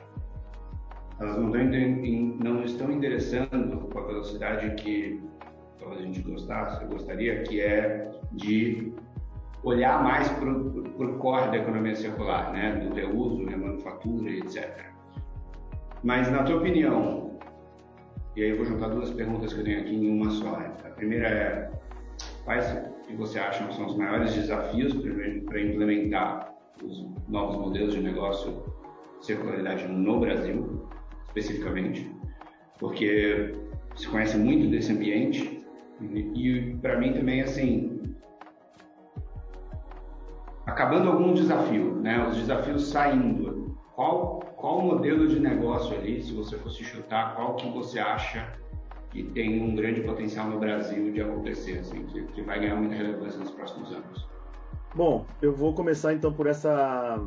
Elas 1.19 1.37
não 1.37 1.49
não 1.49 2.63
estão 2.63 2.91
endereçando 2.91 3.77
com 3.89 3.99
a 3.99 4.05
velocidade 4.05 4.75
que 4.75 5.21
talvez 5.79 6.01
a 6.01 6.05
gente 6.05 6.21
gostasse, 6.21 6.85
gostaria, 6.85 7.43
que 7.43 7.61
é 7.61 8.11
de 8.33 8.93
olhar 9.63 10.03
mais 10.03 10.27
para 10.29 10.51
o 10.51 11.17
core 11.17 11.51
da 11.51 11.57
economia 11.57 11.95
circular, 11.95 12.53
né? 12.53 12.75
do 12.75 12.93
reuso, 12.93 13.45
remanufatura, 13.45 14.29
etc. 14.29 14.85
Mas, 16.03 16.29
na 16.31 16.43
tua 16.43 16.57
opinião, 16.57 17.24
e 18.35 18.43
aí 18.43 18.49
eu 18.49 18.57
vou 18.57 18.65
juntar 18.65 18.89
duas 18.89 19.11
perguntas 19.11 19.53
que 19.53 19.59
eu 19.59 19.63
tenho 19.63 19.79
aqui 19.79 19.95
em 19.95 20.09
uma 20.09 20.29
só. 20.29 20.57
A 20.85 20.89
primeira 20.89 21.27
é, 21.27 21.71
quais 22.43 22.65
que 23.07 23.15
você 23.15 23.39
acha 23.39 23.71
são 23.71 23.85
os 23.85 23.95
maiores 23.95 24.33
desafios 24.33 24.93
para 25.45 25.61
implementar 25.61 26.53
os 26.83 27.05
novos 27.29 27.55
modelos 27.57 27.93
de 27.93 28.01
negócio 28.01 28.63
circularidade 29.21 29.87
no 29.87 30.19
Brasil, 30.19 30.85
especificamente? 31.27 32.11
Porque 32.77 33.55
se 33.95 34.07
conhece 34.09 34.37
muito 34.37 34.69
desse 34.69 34.91
ambiente 34.91 35.65
e, 36.01 36.05
e 36.35 36.75
para 36.77 36.99
mim 36.99 37.13
também, 37.13 37.41
assim, 37.41 38.01
acabando 40.65 41.09
algum 41.09 41.33
desafio, 41.33 41.95
né? 41.95 42.27
Os 42.27 42.35
desafios 42.35 42.87
saindo. 42.87 43.64
Qual 43.95 44.45
qual 44.57 44.81
modelo 44.81 45.27
de 45.27 45.39
negócio 45.39 45.95
ali, 45.95 46.21
se 46.21 46.33
você 46.33 46.57
fosse 46.57 46.83
chutar, 46.83 47.35
qual 47.35 47.55
que 47.55 47.69
você 47.69 47.99
acha 47.99 48.51
que 49.11 49.23
tem 49.23 49.61
um 49.61 49.75
grande 49.75 50.01
potencial 50.01 50.49
no 50.49 50.59
Brasil 50.59 51.11
de 51.11 51.21
acontecer, 51.21 51.79
assim, 51.79 52.05
que, 52.07 52.23
que 52.23 52.41
vai 52.41 52.59
ganhar 52.59 52.75
muita 52.75 52.95
relevância 52.95 53.39
nos 53.39 53.51
próximos 53.51 53.91
anos? 53.93 54.27
Bom, 54.93 55.25
eu 55.41 55.53
vou 55.53 55.73
começar 55.73 56.13
então 56.13 56.33
por 56.33 56.47
essa 56.47 57.19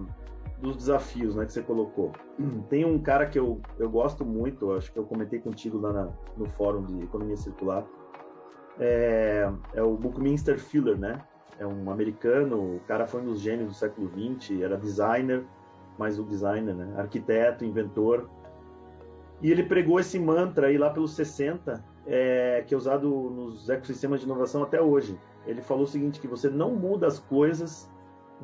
dos 0.61 0.77
desafios, 0.77 1.37
né, 1.37 1.47
que 1.47 1.53
você 1.53 1.63
colocou. 1.63 2.13
Tem 2.69 2.85
um 2.85 2.99
cara 2.99 3.27
que 3.27 3.39
eu, 3.39 3.61
eu 3.79 3.89
gosto 3.89 4.25
muito, 4.25 4.73
acho 4.73 4.93
que 4.93 4.99
eu 4.99 5.05
comentei 5.05 5.39
contigo 5.39 5.79
lá 5.79 5.93
na, 5.93 6.09
no 6.37 6.47
fórum 6.51 6.85
de 6.85 7.05
economia 7.05 7.37
circular, 7.37 7.87
é, 8.81 9.51
é 9.75 9.83
o 9.83 9.97
Buckminster 9.97 10.59
Fuller, 10.59 10.99
né? 10.99 11.23
É 11.59 11.67
um 11.67 11.91
americano, 11.91 12.77
o 12.77 12.81
cara 12.81 13.07
foi 13.07 13.21
um 13.21 13.25
dos 13.25 13.41
gênios 13.41 13.69
do 13.69 13.75
século 13.75 14.11
XX, 14.11 14.61
era 14.61 14.77
designer, 14.77 15.45
mais 15.99 16.19
o 16.19 16.25
designer, 16.25 16.75
né? 16.75 16.95
arquiteto, 16.97 17.65
inventor. 17.65 18.29
E 19.41 19.51
ele 19.51 19.63
pregou 19.63 20.01
esse 20.01 20.19
mantra 20.19 20.69
aí 20.69 20.79
lá 20.79 20.91
pelos 20.91 21.13
60, 21.13 21.85
é, 22.07 22.65
que 22.67 22.75
é 22.75 22.77
usado 22.77 23.09
nos 23.09 23.69
ecossistemas 23.69 24.21
de 24.21 24.27
inovação 24.27 24.63
até 24.63 24.81
hoje. 24.81 25.19
Ele 25.47 25.63
falou 25.63 25.85
o 25.85 25.87
seguinte, 25.87 26.21
que 26.21 26.29
você 26.29 26.49
não 26.49 26.75
muda 26.75 27.07
as 27.07 27.19
coisas 27.19 27.91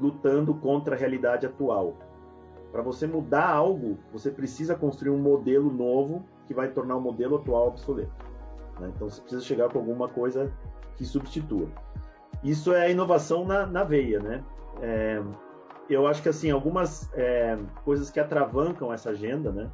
lutando 0.00 0.54
contra 0.54 0.94
a 0.94 0.98
realidade 0.98 1.46
atual. 1.46 1.96
Para 2.72 2.82
você 2.82 3.06
mudar 3.06 3.48
algo, 3.48 3.98
você 4.12 4.30
precisa 4.30 4.74
construir 4.74 5.10
um 5.10 5.18
modelo 5.18 5.72
novo 5.72 6.24
que 6.46 6.54
vai 6.54 6.68
tornar 6.68 6.96
o 6.96 7.00
modelo 7.00 7.36
atual 7.36 7.68
obsoleto. 7.68 8.12
Né? 8.80 8.90
Então 8.94 9.08
você 9.08 9.20
precisa 9.20 9.42
chegar 9.42 9.68
com 9.70 9.78
alguma 9.78 10.08
coisa 10.08 10.52
que 10.96 11.04
substitua. 11.04 11.68
Isso 12.42 12.72
é 12.72 12.90
inovação 12.90 13.44
na, 13.44 13.66
na 13.66 13.84
veia, 13.84 14.20
né? 14.20 14.44
É, 14.82 15.22
eu 15.88 16.06
acho 16.06 16.22
que 16.22 16.28
assim 16.28 16.50
algumas 16.50 17.10
é, 17.14 17.58
coisas 17.84 18.10
que 18.10 18.18
atravancam 18.18 18.92
essa 18.92 19.10
agenda, 19.10 19.52
né? 19.52 19.70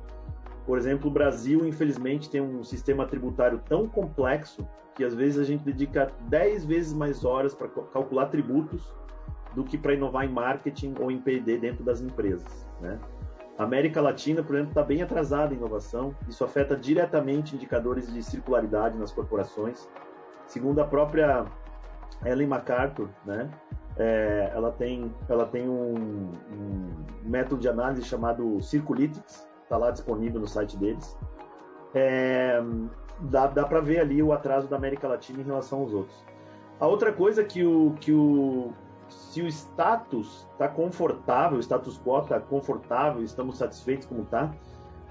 Por 0.67 0.79
exemplo, 0.79 1.09
o 1.09 1.13
Brasil, 1.13 1.67
infelizmente, 1.67 2.29
tem 2.29 2.41
um 2.41 2.63
sistema 2.63 3.07
tributário 3.07 3.61
tão 3.69 3.89
complexo 3.89 4.67
que 4.95 5.05
às 5.05 5.15
vezes 5.15 5.39
a 5.39 5.45
gente 5.45 5.65
dedica 5.65 6.13
10 6.29 6.65
vezes 6.65 6.93
mais 6.93 7.25
horas 7.25 7.55
para 7.55 7.69
calcular 7.69 8.27
tributos 8.27 8.95
do 9.55 9.65
que 9.65 9.79
para 9.79 9.95
inovar 9.95 10.25
em 10.25 10.29
marketing 10.29 10.95
ou 11.01 11.11
em 11.11 11.19
P&D 11.19 11.59
dentro 11.59 11.83
das 11.83 12.01
empresas, 12.01 12.69
né? 12.81 12.99
A 13.59 13.65
América 13.65 14.01
Latina, 14.01 14.43
por 14.43 14.55
exemplo, 14.55 14.71
está 14.71 14.83
bem 14.83 15.03
atrasada 15.03 15.53
em 15.53 15.59
inovação. 15.59 16.17
Isso 16.27 16.43
afeta 16.43 16.75
diretamente 16.75 17.55
indicadores 17.55 18.11
de 18.11 18.23
circularidade 18.23 18.97
nas 18.97 19.13
corporações. 19.13 19.87
Segundo 20.47 20.81
a 20.81 20.85
própria 20.87 21.45
Ellen 22.25 22.47
MacArthur, 22.47 23.11
né? 23.27 23.51
É, 24.01 24.51
ela 24.55 24.73
tem, 24.73 25.15
ela 25.29 25.45
tem 25.45 25.69
um, 25.69 26.33
um, 26.51 26.89
método 27.23 27.61
de 27.61 27.69
análise 27.69 28.03
chamado 28.03 28.59
Circulytics, 28.63 29.47
está 29.63 29.77
lá 29.77 29.91
disponível 29.91 30.41
no 30.41 30.49
site 30.49 30.75
deles. 30.79 31.19
É, 31.95 32.63
dá 33.21 33.47
dá 33.47 33.67
para 33.67 33.81
ver 33.81 34.01
ali 34.01 34.23
o 34.23 34.33
atraso 34.33 34.69
da 34.69 34.77
América 34.77 35.07
Latina 35.07 35.43
em 35.43 35.45
relação 35.45 35.81
aos 35.81 35.93
outros. 35.93 36.25
A 36.81 36.87
outra 36.87 37.13
coisa 37.13 37.45
que 37.45 37.63
o, 37.63 37.95
que 38.01 38.11
o 38.11 38.73
se 39.07 39.43
o 39.43 39.47
status 39.47 40.49
está 40.53 40.67
confortável, 40.67 41.59
o 41.59 41.61
status 41.61 42.01
quo 42.03 42.21
está 42.21 42.41
confortável, 42.41 43.23
estamos 43.23 43.59
satisfeitos 43.59 44.07
como 44.07 44.23
está, 44.23 44.51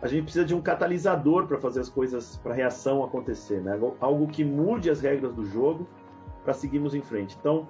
a 0.02 0.08
gente 0.08 0.24
precisa 0.24 0.46
de 0.46 0.56
um 0.56 0.62
catalisador 0.62 1.46
para 1.46 1.60
fazer 1.60 1.82
as 1.82 1.90
coisas, 1.90 2.38
para 2.38 2.54
a 2.54 2.56
reação 2.56 3.04
acontecer, 3.04 3.62
né? 3.62 3.78
Algo 4.00 4.28
que 4.28 4.44
mude 4.44 4.90
as 4.90 5.02
regras 5.02 5.32
do 5.34 5.46
jogo 5.46 5.88
para 6.44 6.54
seguirmos 6.54 6.96
em 6.96 7.02
frente. 7.02 7.38
Então, 7.40 7.68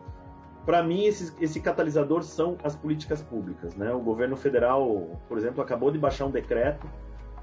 para 0.65 0.83
mim, 0.83 1.05
esse, 1.05 1.33
esse, 1.41 1.59
catalisador 1.59 2.23
são 2.23 2.57
as 2.63 2.75
políticas 2.75 3.21
públicas. 3.21 3.75
Né? 3.75 3.91
O 3.91 3.99
governo 3.99 4.35
federal, 4.35 5.19
por 5.27 5.37
exemplo, 5.37 5.61
acabou 5.61 5.91
de 5.91 5.97
baixar 5.97 6.25
um 6.25 6.31
decreto 6.31 6.87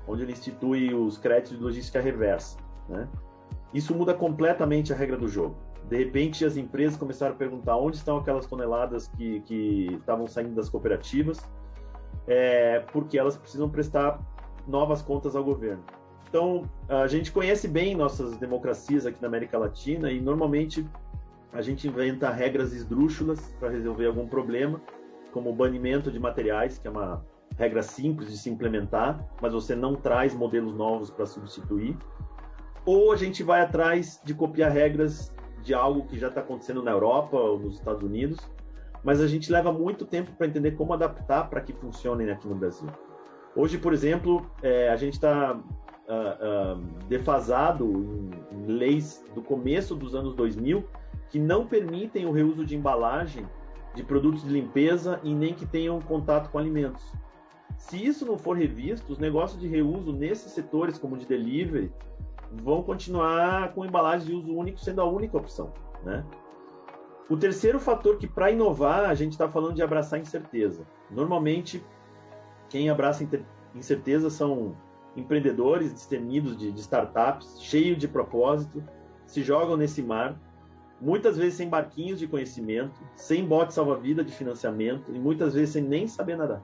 onde 0.07 0.23
ele 0.23 0.33
institui 0.33 0.95
os 0.95 1.19
créditos 1.19 1.59
de 1.59 1.63
logística 1.63 2.01
reversa. 2.01 2.57
Né? 2.89 3.09
Isso 3.75 3.95
muda 3.95 4.15
completamente 4.15 4.93
a 4.93 4.97
regra 4.97 5.17
do 5.17 5.29
jogo. 5.29 5.57
De 5.89 5.97
repente, 5.97 6.45
as 6.45 6.57
empresas 6.57 6.97
começaram 6.97 7.35
a 7.35 7.37
perguntar 7.37 7.77
onde 7.77 7.97
estão 7.97 8.17
aquelas 8.17 8.47
toneladas 8.47 9.09
que, 9.09 9.41
que 9.41 9.87
estavam 9.95 10.27
saindo 10.27 10.55
das 10.55 10.69
cooperativas, 10.69 11.39
é, 12.27 12.81
porque 12.93 13.19
elas 13.19 13.37
precisam 13.37 13.69
prestar 13.69 14.21
novas 14.67 15.01
contas 15.03 15.37
ao 15.37 15.45
governo. 15.45 15.83
Então, 16.29 16.69
a 16.89 17.07
gente 17.07 17.31
conhece 17.31 17.69
bem 17.69 17.95
nossas 17.95 18.37
democracias 18.37 19.07
aqui 19.07 19.23
na 19.23 19.29
América 19.29 19.57
Latina 19.59 20.11
e 20.11 20.21
normalmente 20.21 20.87
a 21.57 21.63
gente 21.63 21.89
inventa 21.89 22.29
regras 22.29 22.75
esdrúxulas 22.75 23.41
para 23.59 23.71
resolver 23.71 24.07
algum 24.07 24.29
problema, 24.29 24.79
como 25.33 25.49
o 25.49 25.55
banimento 25.55 26.11
de 26.11 26.21
materiais, 26.21 26.79
que 26.79 26.87
é 26.87 26.91
uma 26.91 27.25
regra 27.57 27.83
simples 27.83 28.31
de 28.31 28.37
se 28.37 28.51
implementar, 28.51 29.27
mas 29.41 29.55
você 29.55 29.75
não 29.75 29.95
traz 29.95 30.35
modelos 30.35 30.75
novos 30.75 31.09
para 31.09 31.25
substituir. 31.25 31.97
Ou 32.85 33.11
a 33.11 33.17
gente 33.17 33.43
vai 33.43 33.63
atrás 33.63 34.21
de 34.23 34.35
copiar 34.35 34.71
regras 34.71 35.35
de 35.63 35.73
algo 35.73 36.07
que 36.07 36.19
já 36.19 36.29
está 36.29 36.43
acontecendo 36.43 36.83
na 36.83 36.91
Europa 36.91 37.39
ou 37.39 37.59
nos 37.59 37.77
Estados 37.77 38.03
Unidos, 38.03 38.39
mas 39.03 39.23
a 39.23 39.27
gente 39.27 39.51
leva 39.51 39.73
muito 39.73 40.05
tempo 40.05 40.33
para 40.33 40.47
entender 40.47 40.73
como 40.73 40.93
adaptar 40.93 41.49
para 41.49 41.63
que 41.63 41.73
funcionem 41.73 42.31
aqui 42.31 42.47
no 42.47 42.55
Brasil. 42.55 42.89
Hoje, 43.55 43.79
por 43.79 43.95
exemplo, 43.95 44.45
é, 44.63 44.91
a 44.91 44.97
gente 44.97 45.15
está 45.15 45.55
uh, 45.55 46.77
uh, 46.77 47.07
defasado 47.09 47.87
em, 48.53 48.57
em 48.57 48.67
leis 48.67 49.25
do 49.35 49.41
começo 49.41 49.95
dos 49.95 50.15
anos 50.15 50.35
2000 50.35 50.85
que 51.31 51.39
não 51.39 51.67
permitem 51.67 52.27
o 52.27 52.33
reuso 52.33 52.65
de 52.65 52.77
embalagem 52.77 53.47
de 53.95 54.03
produtos 54.03 54.43
de 54.43 54.51
limpeza 54.51 55.21
e 55.23 55.35
nem 55.35 55.55
que 55.55 55.67
tenham 55.67 56.01
contato 56.01 56.51
com 56.51 56.59
alimentos. 56.59 57.13
Se 57.79 58.03
isso 58.03 58.25
não 58.25 58.39
for 58.39 58.57
revisto, 58.57 59.13
os 59.13 59.19
negócios 59.19 59.61
de 59.61 59.67
reuso 59.67 60.13
nesses 60.13 60.53
setores, 60.53 60.99
como 60.99 61.17
de 61.17 61.27
delivery, 61.27 61.93
vão 62.63 62.83
continuar 62.83 63.73
com 63.73 63.85
embalagem 63.85 64.29
de 64.29 64.35
uso 64.35 64.55
único 64.55 64.79
sendo 64.79 65.01
a 65.01 65.05
única 65.05 65.37
opção, 65.37 65.73
né? 66.05 66.25
O 67.29 67.37
terceiro 67.37 67.81
fator 67.81 68.19
que 68.19 68.27
para 68.27 68.53
inovar 68.53 69.11
a 69.11 69.15
gente 69.15 69.33
está 69.33 69.49
falando 69.49 69.75
de 69.75 69.83
abraçar 69.83 70.21
incerteza. 70.21 70.87
Normalmente 71.11 71.85
quem 72.69 72.89
abraça 72.89 73.29
incerteza 73.75 74.31
são 74.31 74.77
empreendedores 75.17 75.93
destemidos 75.93 76.57
de, 76.57 76.71
de 76.71 76.81
startups, 76.81 77.61
cheios 77.61 77.99
de 77.99 78.07
propósito, 78.07 78.83
se 79.27 79.43
jogam 79.43 79.77
nesse 79.77 80.03
mar, 80.03 80.39
muitas 81.01 81.37
vezes 81.37 81.55
sem 81.55 81.69
barquinhos 81.69 82.19
de 82.19 82.27
conhecimento, 82.27 83.01
sem 83.15 83.45
bote 83.45 83.75
salva-vida 83.75 84.25
de 84.25 84.33
financiamento 84.33 85.15
e 85.15 85.19
muitas 85.19 85.55
vezes 85.55 85.71
sem 85.71 85.83
nem 85.83 86.07
saber 86.07 86.37
nadar. 86.37 86.63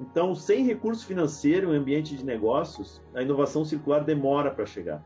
Então, 0.00 0.34
sem 0.34 0.64
recurso 0.64 1.06
financeiro 1.06 1.74
em 1.74 1.76
ambiente 1.76 2.16
de 2.16 2.24
negócios, 2.24 3.02
a 3.14 3.22
inovação 3.22 3.64
circular 3.64 4.02
demora 4.02 4.50
para 4.50 4.64
chegar. 4.64 5.02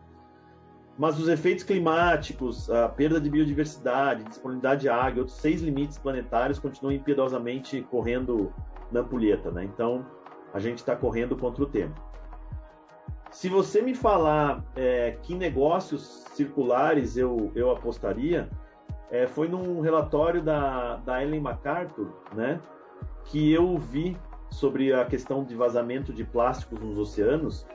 Mas 0.97 1.19
os 1.19 1.27
efeitos 1.29 1.65
climáticos, 1.65 2.71
a 2.71 2.89
perda 2.89 3.21
de 3.21 3.29
biodiversidade, 3.29 4.23
disponibilidade 4.23 4.83
de 4.83 4.89
água 4.89 5.17
e 5.17 5.19
outros 5.21 5.37
seis 5.39 5.61
limites 5.61 5.99
planetários 5.99 6.61
continuam 6.61 6.95
impiedosamente 6.95 7.83
correndo 7.91 8.53
na 8.93 9.01
ampulheta. 9.01 9.51
Né? 9.51 9.65
Então, 9.65 10.07
a 10.53 10.61
gente 10.61 10.79
está 10.79 10.95
correndo 10.95 11.37
contra 11.37 11.65
o 11.65 11.67
tempo. 11.67 12.01
Se 13.35 13.49
você 13.49 13.83
me 13.83 13.97
falar 13.97 14.65
é, 14.77 15.17
que 15.21 15.35
negócios 15.35 16.25
circulares 16.35 17.17
eu, 17.17 17.51
eu 17.57 17.73
apostaria, 17.73 18.49
é, 19.11 19.27
foi 19.27 19.49
num 19.49 19.81
relatório 19.81 20.41
da, 20.41 20.97
da 20.99 21.21
Ellen 21.21 21.41
MacArthur, 21.41 22.13
né, 22.33 22.61
que 23.25 23.53
eu 23.53 23.77
vi 23.77 24.17
sobre 24.49 24.95
a 24.95 25.05
questão 25.05 25.43
de 25.43 25.57
vazamento 25.57 26.13
de 26.13 26.23
plásticos 26.23 26.79
nos 26.79 26.97
oceanos, 26.97 27.67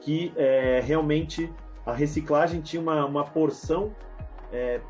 que 0.00 0.32
é, 0.34 0.80
realmente 0.82 1.52
a 1.84 1.92
reciclagem 1.92 2.62
tinha 2.62 2.80
uma, 2.80 3.04
uma 3.04 3.24
porção 3.24 3.94
é, 4.50 4.80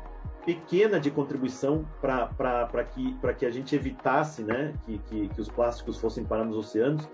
pequena 0.45 1.01
de 1.01 1.11
contribuição 1.11 1.85
para 1.99 2.85
que, 2.85 3.13
que 3.37 3.45
a 3.45 3.51
gente 3.51 3.75
evitasse 3.75 4.41
né, 4.41 4.73
que, 4.85 4.99
que, 4.99 5.27
que, 5.27 5.41
os 5.41 5.49
plásticos 5.49 5.99
fossem 5.99 6.23
parar 6.23 6.45
nos 6.45 6.55
oceanos. 6.55 7.09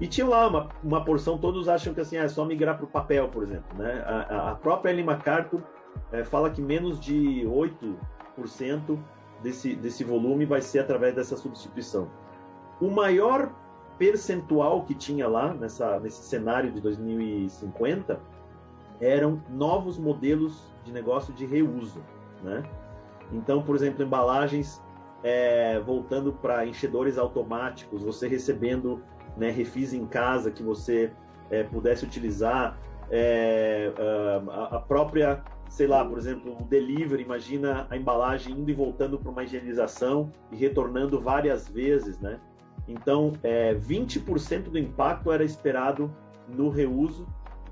E 0.00 0.06
tinha 0.06 0.26
lá 0.26 0.46
uma, 0.46 0.68
uma 0.82 1.04
porção, 1.04 1.36
todos 1.38 1.68
acham 1.68 1.92
que 1.92 2.00
assim, 2.00 2.16
ah, 2.16 2.24
é 2.24 2.28
só 2.28 2.44
migrar 2.44 2.76
para 2.76 2.84
o 2.84 2.88
papel, 2.88 3.28
por 3.28 3.42
exemplo. 3.42 3.76
Né? 3.76 4.02
A, 4.06 4.50
a 4.50 4.54
própria 4.54 4.92
Ellen 4.92 5.04
MacArthur 5.04 5.60
é, 6.12 6.24
fala 6.24 6.50
que 6.50 6.62
menos 6.62 7.00
de 7.00 7.44
8% 7.46 8.98
desse, 9.42 9.74
desse 9.74 10.04
volume 10.04 10.44
vai 10.44 10.62
ser 10.62 10.80
através 10.80 11.14
dessa 11.14 11.36
substituição. 11.36 12.08
O 12.80 12.90
maior 12.90 13.52
percentual 13.98 14.84
que 14.84 14.94
tinha 14.94 15.26
lá 15.26 15.52
nessa, 15.52 15.98
nesse 15.98 16.22
cenário 16.22 16.70
de 16.70 16.80
2050 16.80 18.20
eram 19.00 19.42
novos 19.50 19.98
modelos 19.98 20.72
de 20.84 20.92
negócio 20.92 21.34
de 21.34 21.44
reuso, 21.44 22.00
né? 22.42 22.62
Então, 23.32 23.62
por 23.62 23.74
exemplo, 23.76 24.02
embalagens 24.02 24.80
é, 25.22 25.78
voltando 25.80 26.32
para 26.32 26.64
enchedores 26.64 27.18
automáticos, 27.18 28.02
você 28.02 28.28
recebendo 28.28 29.02
né, 29.38 29.50
refis 29.50 29.92
em 29.92 30.06
casa 30.06 30.50
que 30.50 30.62
você 30.62 31.10
é, 31.50 31.62
pudesse 31.62 32.04
utilizar, 32.04 32.78
é, 33.10 33.90
a 34.70 34.78
própria, 34.80 35.42
sei 35.68 35.86
lá, 35.86 36.04
por 36.04 36.18
exemplo, 36.18 36.56
o 36.60 36.64
delivery, 36.64 37.22
imagina 37.22 37.86
a 37.88 37.96
embalagem 37.96 38.52
indo 38.52 38.70
e 38.70 38.74
voltando 38.74 39.18
para 39.18 39.30
uma 39.30 39.44
higienização 39.44 40.30
e 40.52 40.56
retornando 40.56 41.18
várias 41.20 41.66
vezes, 41.68 42.18
né? 42.18 42.38
Então, 42.86 43.32
é, 43.42 43.74
20% 43.74 44.64
do 44.64 44.78
impacto 44.78 45.32
era 45.32 45.44
esperado 45.44 46.10
no 46.48 46.68
reuso 46.68 47.26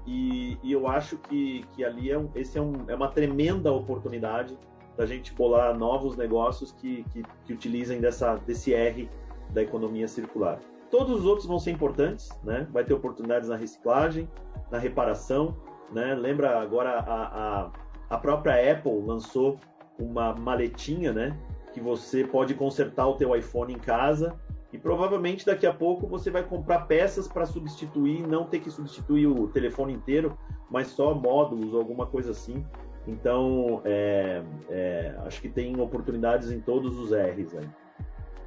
e, 0.06 0.58
e 0.62 0.72
eu 0.72 0.86
acho 0.86 1.16
que, 1.16 1.64
que 1.74 1.84
ali 1.84 2.10
é, 2.10 2.18
um, 2.18 2.30
esse 2.34 2.58
é, 2.58 2.62
um, 2.62 2.84
é 2.88 2.94
uma 2.94 3.08
tremenda 3.08 3.72
oportunidade 3.72 4.56
da 4.96 5.04
gente 5.04 5.34
bolar 5.34 5.76
novos 5.76 6.16
negócios 6.16 6.72
que, 6.72 7.04
que, 7.12 7.22
que 7.44 7.52
utilizem 7.52 8.00
dessa, 8.00 8.36
desse 8.36 8.72
R 8.72 9.08
da 9.50 9.62
economia 9.62 10.08
circular. 10.08 10.58
Todos 10.96 11.18
os 11.18 11.26
outros 11.26 11.46
vão 11.46 11.58
ser 11.58 11.72
importantes, 11.72 12.30
né? 12.42 12.66
Vai 12.72 12.82
ter 12.82 12.94
oportunidades 12.94 13.50
na 13.50 13.56
reciclagem, 13.56 14.26
na 14.70 14.78
reparação, 14.78 15.54
né? 15.92 16.14
Lembra 16.14 16.58
agora 16.58 17.00
a, 17.00 17.64
a, 17.64 17.70
a 18.08 18.16
própria 18.16 18.72
Apple 18.72 19.02
lançou 19.02 19.58
uma 19.98 20.34
maletinha, 20.34 21.12
né? 21.12 21.38
Que 21.74 21.82
você 21.82 22.24
pode 22.24 22.54
consertar 22.54 23.06
o 23.08 23.14
teu 23.14 23.36
iPhone 23.36 23.74
em 23.74 23.78
casa 23.78 24.34
e 24.72 24.78
provavelmente 24.78 25.44
daqui 25.44 25.66
a 25.66 25.72
pouco 25.72 26.06
você 26.06 26.30
vai 26.30 26.42
comprar 26.42 26.86
peças 26.86 27.28
para 27.28 27.44
substituir, 27.44 28.26
não 28.26 28.46
ter 28.46 28.60
que 28.60 28.70
substituir 28.70 29.26
o 29.26 29.48
telefone 29.48 29.92
inteiro, 29.92 30.38
mas 30.70 30.86
só 30.86 31.12
módulos 31.12 31.74
ou 31.74 31.78
alguma 31.78 32.06
coisa 32.06 32.30
assim. 32.30 32.64
Então, 33.06 33.82
é, 33.84 34.42
é, 34.70 35.14
acho 35.26 35.42
que 35.42 35.50
tem 35.50 35.78
oportunidades 35.78 36.50
em 36.50 36.58
todos 36.58 36.98
os 36.98 37.10
R's 37.12 37.54
aí. 37.54 37.68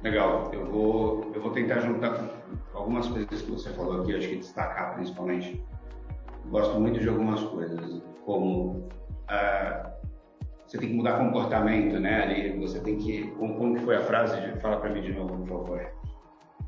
Legal, 0.02 0.50
eu 0.52 0.64
vou, 0.66 1.30
eu 1.34 1.42
vou 1.42 1.52
tentar 1.52 1.80
juntar 1.80 2.30
algumas 2.72 3.06
coisas 3.06 3.42
que 3.42 3.50
você 3.50 3.70
falou 3.70 4.00
aqui, 4.00 4.16
acho 4.16 4.28
que 4.28 4.36
destacar 4.36 4.94
principalmente. 4.94 5.62
Gosto 6.46 6.80
muito 6.80 6.98
de 6.98 7.08
algumas 7.08 7.42
coisas, 7.42 8.02
como 8.24 8.88
uh, 9.28 9.90
você 10.66 10.78
tem 10.78 10.88
que 10.88 10.94
mudar 10.94 11.18
comportamento, 11.18 12.00
né? 12.00 12.22
Ali 12.22 12.58
você 12.58 12.80
tem 12.80 12.96
que. 12.96 13.30
Como, 13.32 13.56
como 13.56 13.74
que 13.74 13.82
foi 13.82 13.96
a 13.96 14.00
frase? 14.00 14.36
Fala 14.60 14.78
para 14.78 14.90
mim 14.90 15.02
de 15.02 15.12
novo, 15.12 15.36
por 15.36 15.48
favor 15.48 16.00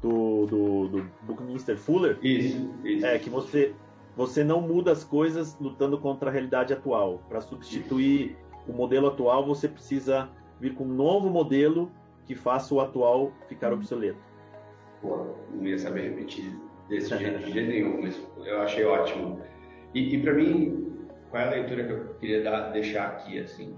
do, 0.02 0.46
do, 0.46 0.88
do 0.88 1.10
Buckminster 1.22 1.78
Fuller. 1.78 2.18
Isso, 2.22 2.68
isso. 2.84 3.06
É 3.06 3.18
que 3.18 3.30
você, 3.30 3.74
você 4.16 4.42
não 4.42 4.60
muda 4.60 4.90
as 4.90 5.04
coisas 5.04 5.56
lutando 5.60 5.96
contra 5.98 6.28
a 6.28 6.32
realidade 6.32 6.72
atual. 6.72 7.22
Para 7.28 7.40
substituir 7.40 8.32
isso. 8.32 8.36
o 8.68 8.72
modelo 8.72 9.06
atual, 9.06 9.46
você 9.46 9.68
precisa 9.68 10.28
vir 10.60 10.74
com 10.74 10.84
um 10.84 10.94
novo 10.94 11.30
modelo 11.30 11.90
que 12.26 12.34
faça 12.34 12.74
o 12.74 12.80
atual 12.80 13.32
ficar 13.48 13.70
hum. 13.70 13.76
obsoleto. 13.76 14.18
Pô, 15.00 15.26
não 15.52 15.66
ia 15.66 15.78
saber 15.78 16.10
repetir 16.10 16.56
desse 16.88 17.14
jeito, 17.18 17.38
de 17.38 17.52
jeito 17.52 17.68
nenhum, 17.68 18.02
mas 18.02 18.20
eu 18.44 18.60
achei 18.60 18.84
ótimo. 18.84 19.40
E, 19.94 20.14
e 20.14 20.22
para 20.22 20.32
mim, 20.34 20.96
qual 21.30 21.42
é 21.42 21.46
a 21.46 21.50
leitura 21.50 21.84
que 21.84 21.92
eu 21.92 22.14
queria 22.20 22.42
dar, 22.42 22.70
deixar 22.70 23.08
aqui, 23.08 23.38
assim? 23.38 23.76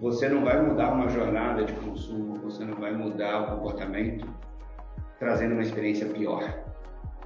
Você 0.00 0.28
não 0.28 0.44
vai 0.44 0.60
mudar 0.60 0.92
uma 0.92 1.08
jornada 1.08 1.64
de 1.64 1.72
consumo, 1.74 2.38
você 2.40 2.64
não 2.64 2.74
vai 2.74 2.92
mudar 2.92 3.42
o 3.42 3.56
comportamento 3.56 4.26
trazendo 5.18 5.52
uma 5.52 5.62
experiência 5.62 6.06
pior. 6.08 6.42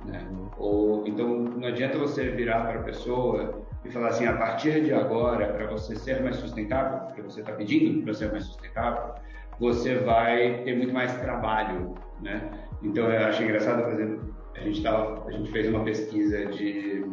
Né? 0.04 0.26
Ou 0.58 1.06
então 1.06 1.26
não 1.38 1.66
adianta 1.66 1.98
você 1.98 2.30
virar 2.30 2.66
para 2.66 2.80
a 2.80 2.82
pessoa 2.82 3.62
e 3.84 3.90
falar 3.90 4.08
assim, 4.08 4.26
a 4.26 4.36
partir 4.36 4.84
de 4.84 4.92
agora, 4.92 5.52
para 5.52 5.66
você 5.66 5.96
ser 5.96 6.22
mais 6.22 6.36
sustentável, 6.36 7.00
porque 7.06 7.22
você 7.22 7.40
está 7.40 7.52
pedindo 7.52 8.02
para 8.04 8.14
ser 8.14 8.30
mais 8.30 8.44
sustentável, 8.44 9.14
você 9.58 9.96
vai 9.96 10.62
ter 10.64 10.76
muito 10.76 10.92
mais 10.92 11.12
trabalho, 11.20 11.94
né? 12.20 12.50
Então 12.82 13.10
eu 13.10 13.26
acho 13.26 13.42
engraçado, 13.42 13.82
por 13.82 13.92
exemplo, 13.92 14.34
a 14.54 14.60
gente 14.60 14.82
tava, 14.82 15.26
a 15.26 15.30
gente 15.32 15.50
fez 15.50 15.68
uma 15.68 15.84
pesquisa 15.84 16.46
de, 16.46 17.04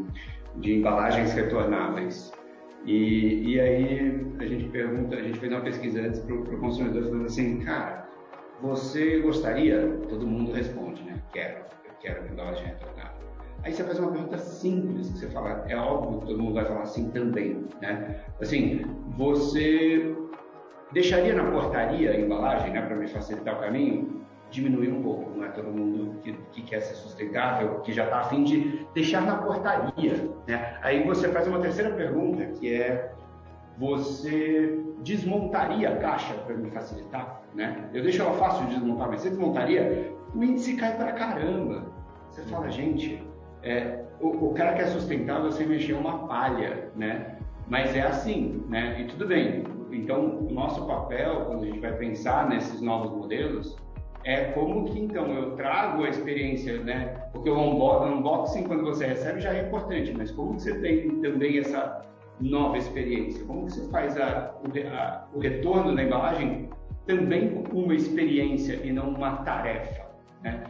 de 0.55 0.73
embalagens 0.75 1.33
retornáveis 1.33 2.31
e, 2.85 3.53
e 3.53 3.59
aí 3.59 4.25
a 4.39 4.45
gente 4.45 4.65
pergunta, 4.69 5.15
a 5.15 5.21
gente 5.21 5.39
fez 5.39 5.51
uma 5.51 5.61
pesquisa 5.61 6.01
antes 6.01 6.19
para 6.19 6.35
o 6.35 6.59
consumidor 6.59 7.03
falando 7.03 7.25
assim, 7.25 7.59
cara, 7.59 8.07
você 8.61 9.19
gostaria? 9.19 9.99
Todo 10.07 10.25
mundo 10.25 10.51
responde, 10.51 11.03
né? 11.03 11.21
Quero, 11.33 11.65
eu 11.85 11.93
quero 11.99 12.31
embalagem 12.31 12.65
retornável. 12.65 13.25
Aí 13.63 13.73
você 13.73 13.83
faz 13.83 13.97
uma 13.97 14.11
pergunta 14.11 14.37
simples, 14.37 15.09
que 15.09 15.17
você 15.17 15.27
fala, 15.29 15.65
é 15.67 15.75
óbvio 15.75 16.19
que 16.19 16.27
todo 16.27 16.43
mundo 16.43 16.53
vai 16.53 16.65
falar 16.65 16.83
assim 16.83 17.09
também, 17.09 17.65
né? 17.81 18.21
Assim, 18.39 18.85
você 19.17 20.15
deixaria 20.91 21.33
na 21.33 21.51
portaria 21.51 22.11
a 22.11 22.19
embalagem, 22.19 22.71
né, 22.71 22.81
para 22.81 22.95
me 22.95 23.07
facilitar 23.07 23.57
o 23.57 23.59
caminho? 23.59 24.25
diminuir 24.51 24.89
um 24.89 25.01
pouco. 25.01 25.31
Não 25.35 25.43
é 25.43 25.49
todo 25.49 25.67
mundo 25.67 26.19
que, 26.21 26.33
que 26.51 26.61
quer 26.61 26.81
ser 26.81 26.95
sustentável, 26.95 27.79
que 27.81 27.91
já 27.91 28.05
está 28.05 28.19
afim 28.19 28.43
de 28.43 28.85
deixar 28.93 29.21
na 29.21 29.37
portaria. 29.37 30.29
Né? 30.47 30.77
Aí 30.81 31.03
você 31.03 31.29
faz 31.29 31.47
uma 31.47 31.59
terceira 31.59 31.91
pergunta, 31.91 32.45
que 32.45 32.73
é 32.73 33.11
você 33.77 34.79
desmontaria 35.03 35.89
a 35.89 35.97
caixa 35.97 36.33
para 36.33 36.55
me 36.55 36.69
facilitar? 36.71 37.41
Né? 37.53 37.89
Eu 37.93 38.03
deixo 38.03 38.21
ela 38.21 38.33
fácil 38.33 38.65
de 38.67 38.75
desmontar, 38.75 39.09
mas 39.09 39.21
você 39.21 39.29
desmontaria, 39.29 40.13
o 40.33 40.43
índice 40.43 40.75
cai 40.75 40.95
para 40.95 41.11
caramba. 41.11 41.85
Você 42.29 42.41
fala, 42.43 42.69
gente, 42.69 43.21
é, 43.63 43.99
o, 44.19 44.49
o, 44.49 44.53
cara 44.53 44.73
quer 44.73 44.87
sustentável 44.87 45.51
sem 45.51 45.67
mexer 45.67 45.93
uma 45.93 46.27
palha, 46.27 46.89
né? 46.95 47.37
Mas 47.67 47.95
é 47.95 48.01
assim, 48.01 48.63
né? 48.69 49.01
E 49.01 49.05
tudo 49.05 49.27
bem. 49.27 49.63
Então, 49.95 50.39
o 50.39 50.51
nosso 50.51 50.85
papel, 50.85 51.45
quando 51.45 51.63
a 51.63 51.65
gente 51.67 51.79
vai 51.79 51.93
pensar 51.93 52.49
nesses 52.49 52.81
novos 52.81 53.11
modelos, 53.11 53.75
é 54.25 54.45
como 54.51 54.85
que 54.85 54.99
então 54.99 55.31
eu 55.31 55.51
trago 55.55 56.03
a 56.03 56.09
experiência, 56.09 56.83
né? 56.83 57.29
Porque 57.31 57.49
o 57.49 57.57
unboxing 57.57 58.63
quando 58.63 58.83
você 58.83 59.05
recebe 59.05 59.39
já 59.39 59.53
é 59.53 59.67
importante, 59.67 60.13
mas 60.17 60.31
como 60.31 60.55
que 60.55 60.63
você 60.63 60.79
tem 60.81 61.21
também 61.21 61.59
essa 61.59 62.03
nova 62.41 62.77
experiência? 62.77 63.45
Como 63.45 63.67
que 63.67 63.73
você 63.73 63.89
faz 63.91 64.17
a, 64.17 64.51
a, 64.91 65.27
o 65.33 65.39
retorno 65.39 65.95
da 65.95 66.03
embalagem 66.03 66.69
também 67.05 67.63
uma 67.71 67.93
experiência 67.93 68.79
e 68.83 68.91
não 68.91 69.09
uma 69.09 69.37
tarefa, 69.43 70.05
né? 70.43 70.63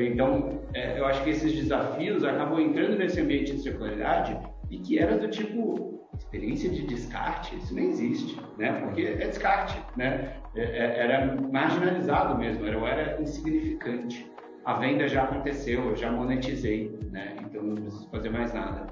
Então, 0.00 0.60
é, 0.74 0.98
eu 0.98 1.06
acho 1.06 1.22
que 1.22 1.30
esses 1.30 1.52
desafios 1.52 2.24
acabam 2.24 2.58
entrando 2.58 2.98
nesse 2.98 3.20
ambiente 3.20 3.52
de 3.52 3.60
circularidade 3.60 4.36
e 4.70 4.78
que 4.78 4.98
era 4.98 5.16
do 5.16 5.28
tipo 5.28 5.97
experiência 6.18 6.68
de 6.68 6.86
descarte, 6.86 7.56
isso 7.56 7.74
não 7.74 7.82
existe, 7.82 8.40
né? 8.56 8.72
Porque 8.80 9.02
é 9.02 9.26
descarte, 9.26 9.80
né? 9.96 10.34
É, 10.54 10.62
é, 10.62 10.98
era 11.00 11.36
marginalizado 11.36 12.36
mesmo, 12.36 12.66
era, 12.66 12.78
era 12.88 13.22
insignificante. 13.22 14.30
A 14.64 14.74
venda 14.74 15.08
já 15.08 15.24
aconteceu, 15.24 15.90
eu 15.90 15.96
já 15.96 16.10
monetizei, 16.10 16.98
né? 17.10 17.36
Então 17.40 17.62
não 17.62 17.74
preciso 17.74 18.08
fazer 18.10 18.30
mais 18.30 18.52
nada. 18.52 18.86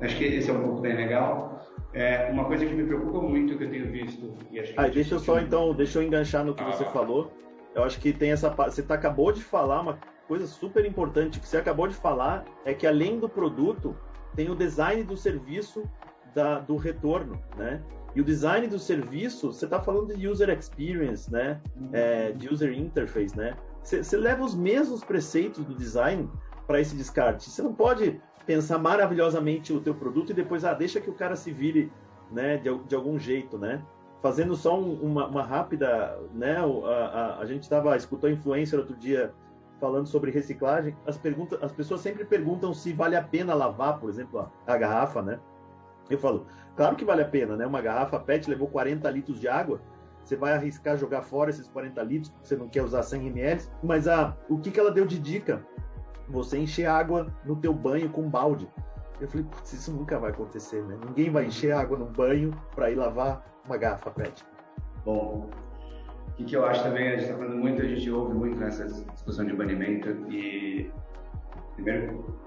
Acho 0.00 0.16
que 0.16 0.24
esse 0.24 0.50
é 0.50 0.52
um 0.52 0.62
ponto 0.62 0.80
bem 0.80 0.96
legal. 0.96 1.64
É, 1.94 2.28
uma 2.30 2.44
coisa 2.44 2.66
que 2.66 2.74
me 2.74 2.84
preocupa 2.84 3.20
muito 3.20 3.56
que 3.56 3.64
eu 3.64 3.70
tenho 3.70 3.90
visto 3.90 4.34
e 4.50 4.58
acho 4.58 4.72
que 4.72 4.80
ah, 4.80 4.88
deixa 4.88 5.14
eu 5.14 5.18
só 5.20 5.38
então, 5.38 5.72
deixa 5.74 5.98
eu 5.98 6.02
enganchar 6.02 6.44
no 6.44 6.54
que 6.54 6.62
ah, 6.62 6.72
você 6.72 6.84
falou. 6.86 7.32
Eu 7.74 7.84
acho 7.84 8.00
que 8.00 8.12
tem 8.12 8.32
essa 8.32 8.50
você 8.50 8.82
tá, 8.82 8.94
acabou 8.94 9.32
de 9.32 9.42
falar 9.42 9.80
uma 9.80 9.98
coisa 10.26 10.46
super 10.46 10.84
importante 10.84 11.38
que 11.38 11.46
você 11.46 11.58
acabou 11.58 11.86
de 11.86 11.94
falar 11.94 12.44
é 12.64 12.74
que 12.74 12.86
além 12.86 13.18
do 13.18 13.28
produto 13.28 13.96
tem 14.34 14.50
o 14.50 14.54
design 14.54 15.02
do 15.04 15.16
serviço 15.16 15.84
da, 16.34 16.58
do 16.58 16.76
retorno, 16.76 17.40
né? 17.56 17.82
E 18.14 18.20
o 18.20 18.24
design 18.24 18.66
do 18.66 18.78
serviço, 18.78 19.52
você 19.52 19.64
está 19.64 19.80
falando 19.80 20.14
de 20.14 20.28
user 20.28 20.50
experience, 20.50 21.32
né? 21.32 21.60
Uhum. 21.76 21.88
É, 21.92 22.32
de 22.32 22.52
user 22.52 22.72
interface, 22.72 23.36
né? 23.36 23.56
Você 23.82 24.16
leva 24.16 24.44
os 24.44 24.54
mesmos 24.54 25.02
preceitos 25.02 25.64
do 25.64 25.74
design 25.74 26.30
para 26.66 26.80
esse 26.80 26.94
descarte. 26.94 27.50
Você 27.50 27.62
não 27.62 27.74
pode 27.74 28.20
pensar 28.46 28.78
maravilhosamente 28.78 29.72
o 29.72 29.80
teu 29.80 29.94
produto 29.94 30.30
e 30.30 30.34
depois, 30.34 30.64
ah, 30.64 30.74
deixa 30.74 31.00
que 31.00 31.10
o 31.10 31.14
cara 31.14 31.34
se 31.36 31.50
vire, 31.50 31.90
né? 32.30 32.58
De, 32.58 32.74
de 32.84 32.94
algum 32.94 33.18
jeito, 33.18 33.58
né? 33.58 33.82
Fazendo 34.20 34.54
só 34.54 34.78
um, 34.78 34.92
uma, 35.00 35.26
uma, 35.26 35.42
rápida, 35.42 36.18
né? 36.34 36.56
A, 36.58 36.64
a, 36.64 37.38
a 37.40 37.46
gente 37.46 37.62
estava 37.62 37.96
escutou 37.96 38.28
a 38.28 38.32
influencer 38.32 38.78
outro 38.78 38.94
dia 38.94 39.32
falando 39.80 40.06
sobre 40.06 40.30
reciclagem. 40.30 40.94
As 41.06 41.16
perguntas, 41.16 41.60
as 41.60 41.72
pessoas 41.72 42.02
sempre 42.02 42.24
perguntam 42.24 42.72
se 42.72 42.92
vale 42.92 43.16
a 43.16 43.22
pena 43.22 43.54
lavar, 43.54 43.98
por 43.98 44.10
exemplo, 44.10 44.38
a, 44.38 44.72
a 44.72 44.76
garrafa, 44.76 45.22
né? 45.22 45.40
Eu 46.10 46.18
falo, 46.18 46.46
claro 46.76 46.96
que 46.96 47.04
vale 47.04 47.22
a 47.22 47.28
pena, 47.28 47.56
né? 47.56 47.66
Uma 47.66 47.80
garrafa 47.80 48.18
PET 48.18 48.48
levou 48.48 48.68
40 48.68 49.08
litros 49.10 49.40
de 49.40 49.48
água, 49.48 49.80
você 50.24 50.36
vai 50.36 50.52
arriscar 50.52 50.96
jogar 50.96 51.22
fora 51.22 51.50
esses 51.50 51.66
40 51.68 52.02
litros 52.02 52.28
porque 52.30 52.46
você 52.46 52.56
não 52.56 52.68
quer 52.68 52.82
usar 52.82 53.02
100 53.02 53.26
ml, 53.26 53.62
mas 53.82 54.06
ah, 54.06 54.36
o 54.48 54.58
que, 54.58 54.70
que 54.70 54.78
ela 54.78 54.90
deu 54.90 55.04
de 55.04 55.18
dica? 55.18 55.64
Você 56.28 56.58
encher 56.58 56.86
água 56.86 57.26
no 57.44 57.56
teu 57.56 57.74
banho 57.74 58.08
com 58.08 58.28
balde. 58.28 58.68
Eu 59.20 59.28
falei, 59.28 59.44
putz, 59.44 59.72
isso 59.72 59.92
nunca 59.92 60.18
vai 60.18 60.30
acontecer, 60.30 60.82
né? 60.82 60.98
Ninguém 61.06 61.30
vai 61.30 61.46
encher 61.46 61.72
água 61.72 61.98
no 61.98 62.06
banho 62.06 62.52
para 62.74 62.90
ir 62.90 62.94
lavar 62.94 63.44
uma 63.64 63.76
garrafa 63.76 64.10
PET. 64.10 64.44
Bom, 65.04 65.50
o 66.28 66.32
que, 66.34 66.44
que 66.44 66.56
eu 66.56 66.64
acho 66.64 66.82
também, 66.82 67.08
a 67.08 67.10
gente 67.12 67.24
está 67.24 67.36
falando 67.36 67.56
muito, 67.56 67.82
a 67.82 67.84
gente 67.84 68.10
ouve 68.10 68.34
muito 68.34 68.58
nessa 68.58 68.86
discussão 68.86 69.44
de 69.44 69.54
banimento 69.54 70.08
e 70.30 70.90
primeiro 71.74 72.41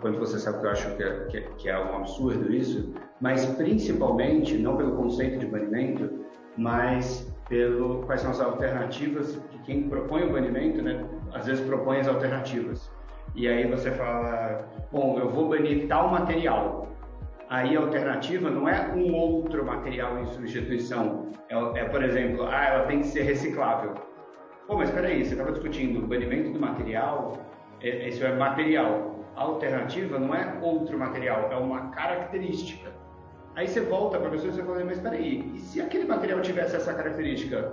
quanto 0.00 0.18
você 0.18 0.38
sabe 0.38 0.60
que 0.60 0.66
eu 0.66 0.70
acho 0.70 0.96
que 0.96 1.02
é, 1.02 1.24
que, 1.26 1.36
é, 1.38 1.40
que 1.56 1.68
é 1.68 1.78
um 1.78 1.96
absurdo 1.96 2.52
isso, 2.52 2.92
mas 3.20 3.44
principalmente, 3.46 4.56
não 4.58 4.76
pelo 4.76 4.96
conceito 4.96 5.38
de 5.38 5.46
banimento, 5.46 6.24
mas 6.56 7.32
pelo 7.48 8.02
quais 8.06 8.20
são 8.20 8.30
as 8.30 8.40
alternativas 8.40 9.36
que 9.50 9.58
quem 9.60 9.88
propõe 9.88 10.24
o 10.24 10.32
banimento, 10.32 10.82
né, 10.82 11.04
às 11.32 11.46
vezes 11.46 11.64
propõe 11.66 12.00
as 12.00 12.08
alternativas. 12.08 12.90
E 13.34 13.46
aí 13.46 13.68
você 13.68 13.90
fala, 13.90 14.66
bom, 14.90 15.18
eu 15.18 15.28
vou 15.28 15.48
banir 15.48 15.86
tal 15.86 16.10
material. 16.10 16.88
Aí 17.48 17.76
a 17.76 17.80
alternativa 17.80 18.50
não 18.50 18.68
é 18.68 18.92
um 18.92 19.14
outro 19.14 19.64
material 19.64 20.18
em 20.18 20.26
substituição. 20.26 21.30
É, 21.48 21.80
é 21.80 21.84
por 21.84 22.02
exemplo, 22.02 22.46
ah, 22.46 22.64
ela 22.64 22.86
tem 22.86 23.00
que 23.00 23.06
ser 23.06 23.22
reciclável. 23.22 23.94
Pô, 24.66 24.76
mas 24.76 24.88
espera 24.88 25.08
aí, 25.08 25.24
você 25.24 25.32
estava 25.32 25.52
discutindo 25.52 26.02
o 26.02 26.06
banimento 26.06 26.50
do 26.50 26.58
material, 26.58 27.34
é, 27.80 28.08
isso 28.08 28.24
é 28.24 28.34
material 28.34 29.16
alternativa 29.36 30.18
não 30.18 30.34
é 30.34 30.58
outro 30.62 30.98
material, 30.98 31.50
é 31.52 31.56
uma 31.56 31.90
característica. 31.90 32.90
Aí 33.54 33.68
você 33.68 33.80
volta 33.80 34.18
para 34.18 34.28
a 34.28 34.30
pessoa 34.30 34.50
e 34.50 34.54
você 34.54 34.62
fala, 34.62 34.84
mas 34.84 34.96
espera 34.98 35.14
aí, 35.14 35.52
e 35.54 35.58
se 35.58 35.80
aquele 35.80 36.04
material 36.04 36.40
tivesse 36.40 36.76
essa 36.76 36.92
característica? 36.92 37.72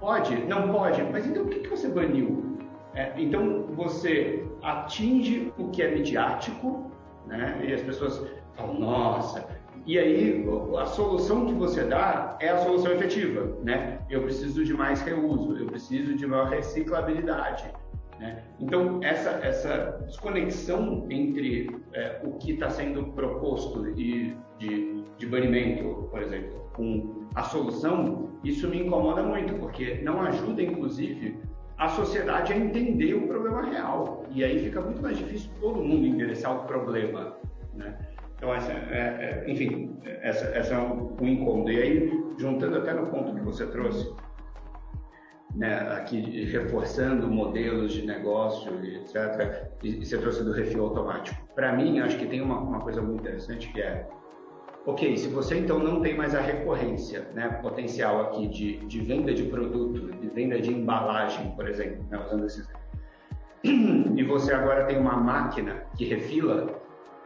Pode? 0.00 0.36
Não 0.44 0.70
pode? 0.70 1.02
Mas 1.04 1.26
então 1.26 1.44
por 1.44 1.52
que, 1.52 1.60
que 1.60 1.70
você 1.70 1.88
baniu? 1.88 2.58
É, 2.94 3.12
então 3.16 3.64
você 3.74 4.46
atinge 4.62 5.52
o 5.58 5.70
que 5.70 5.82
é 5.82 5.94
midiático, 5.94 6.90
né? 7.26 7.62
e 7.66 7.72
as 7.72 7.82
pessoas 7.82 8.26
falam, 8.54 8.80
nossa, 8.80 9.46
e 9.86 9.98
aí 9.98 10.44
a 10.78 10.86
solução 10.86 11.46
que 11.46 11.52
você 11.54 11.84
dá 11.84 12.36
é 12.40 12.48
a 12.48 12.58
solução 12.58 12.90
efetiva, 12.92 13.56
né? 13.62 14.00
Eu 14.10 14.22
preciso 14.22 14.64
de 14.64 14.74
mais 14.74 15.00
reuso, 15.02 15.56
eu 15.56 15.66
preciso 15.66 16.14
de 16.16 16.26
maior 16.26 16.48
reciclabilidade, 16.48 17.72
né? 18.18 18.42
Então, 18.60 19.00
essa, 19.02 19.30
essa 19.42 19.98
desconexão 20.06 21.06
entre 21.10 21.70
é, 21.92 22.20
o 22.24 22.32
que 22.32 22.52
está 22.52 22.70
sendo 22.70 23.04
proposto 23.12 23.92
de, 23.94 24.34
de, 24.58 25.02
de 25.18 25.26
banimento, 25.26 26.08
por 26.10 26.22
exemplo, 26.22 26.70
com 26.74 27.26
a 27.34 27.42
solução, 27.42 28.30
isso 28.42 28.68
me 28.68 28.86
incomoda 28.86 29.22
muito, 29.22 29.54
porque 29.54 30.00
não 30.02 30.22
ajuda, 30.22 30.62
inclusive, 30.62 31.38
a 31.76 31.88
sociedade 31.88 32.52
a 32.52 32.56
entender 32.56 33.14
o 33.14 33.26
problema 33.26 33.62
real. 33.62 34.24
E 34.30 34.42
aí 34.42 34.58
fica 34.58 34.80
muito 34.80 35.02
mais 35.02 35.18
difícil 35.18 35.50
todo 35.60 35.82
mundo 35.82 36.06
endereçar 36.06 36.56
o 36.56 36.66
problema. 36.66 37.36
Né? 37.74 37.98
Então, 38.36 38.54
essa, 38.54 38.72
é, 38.72 39.44
é, 39.46 39.50
enfim, 39.50 39.96
essa, 40.04 40.46
essa 40.46 40.74
é 40.74 40.78
um, 40.78 41.16
um 41.20 41.26
incômodo. 41.26 41.70
E 41.70 41.82
aí, 41.82 42.24
juntando 42.38 42.78
até 42.78 42.94
no 42.94 43.06
ponto 43.08 43.34
que 43.34 43.40
você 43.40 43.66
trouxe, 43.66 44.10
né, 45.56 45.78
aqui 45.92 46.44
reforçando 46.44 47.28
modelos 47.28 47.92
de 47.92 48.06
negócio, 48.06 48.72
etc. 48.84 49.70
E, 49.82 50.04
você 50.04 50.18
trouxe 50.18 50.44
do 50.44 50.52
refil 50.52 50.84
automático. 50.84 51.36
Para 51.54 51.72
mim, 51.72 51.98
acho 52.00 52.18
que 52.18 52.26
tem 52.26 52.42
uma, 52.42 52.58
uma, 52.58 52.80
coisa 52.80 53.00
muito 53.00 53.20
interessante 53.20 53.72
que 53.72 53.80
é, 53.80 54.06
ok, 54.84 55.16
se 55.16 55.28
você 55.28 55.58
então 55.58 55.78
não 55.78 56.02
tem 56.02 56.14
mais 56.14 56.34
a 56.34 56.40
recorrência, 56.40 57.26
né, 57.34 57.48
potencial 57.62 58.20
aqui 58.20 58.46
de, 58.48 58.76
de 58.86 59.00
venda 59.00 59.32
de 59.32 59.44
produto, 59.44 60.12
de 60.12 60.28
venda 60.28 60.60
de 60.60 60.70
embalagem, 60.70 61.50
por 61.52 61.66
exemplo, 61.66 62.04
né, 62.10 62.20
usando 62.22 62.44
esses 62.44 62.68
e 63.64 64.22
você 64.22 64.52
agora 64.52 64.84
tem 64.84 64.98
uma 64.98 65.16
máquina 65.16 65.84
que 65.96 66.04
refila, 66.04 66.80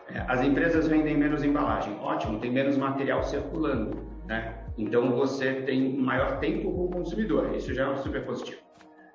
é, 0.09 0.25
as 0.29 0.41
empresas 0.43 0.87
vendem 0.87 1.17
menos 1.17 1.43
embalagem, 1.43 1.99
ótimo, 2.01 2.39
tem 2.39 2.51
menos 2.51 2.77
material 2.77 3.23
circulando, 3.25 3.99
né? 4.27 4.60
Então 4.81 5.15
você 5.15 5.63
tem 5.63 5.95
maior 5.95 6.39
tempo 6.39 6.73
com 6.73 6.85
o 6.87 6.91
consumidor, 6.91 7.55
isso 7.55 7.75
já 7.75 7.93
é 7.93 7.97
super 7.97 8.25
positivo. 8.25 8.61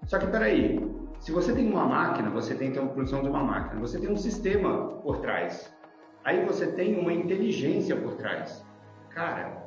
Só 0.05 0.19
que 0.19 0.27
peraí, 0.27 0.79
se 1.19 1.31
você 1.31 1.53
tem 1.53 1.67
uma 1.67 1.85
máquina, 1.87 2.29
você 2.29 2.53
tem 2.53 2.69
então 2.69 2.85
a 2.85 2.89
produção 2.89 3.23
de 3.23 3.29
uma 3.29 3.43
máquina, 3.43 3.81
você 3.81 3.99
tem 3.99 4.11
um 4.11 4.15
sistema 4.15 4.89
por 5.01 5.17
trás, 5.17 5.75
aí 6.23 6.45
você 6.45 6.67
tem 6.67 6.99
uma 6.99 7.11
inteligência 7.11 7.95
por 7.95 8.13
trás. 8.13 8.63
Cara, 9.09 9.65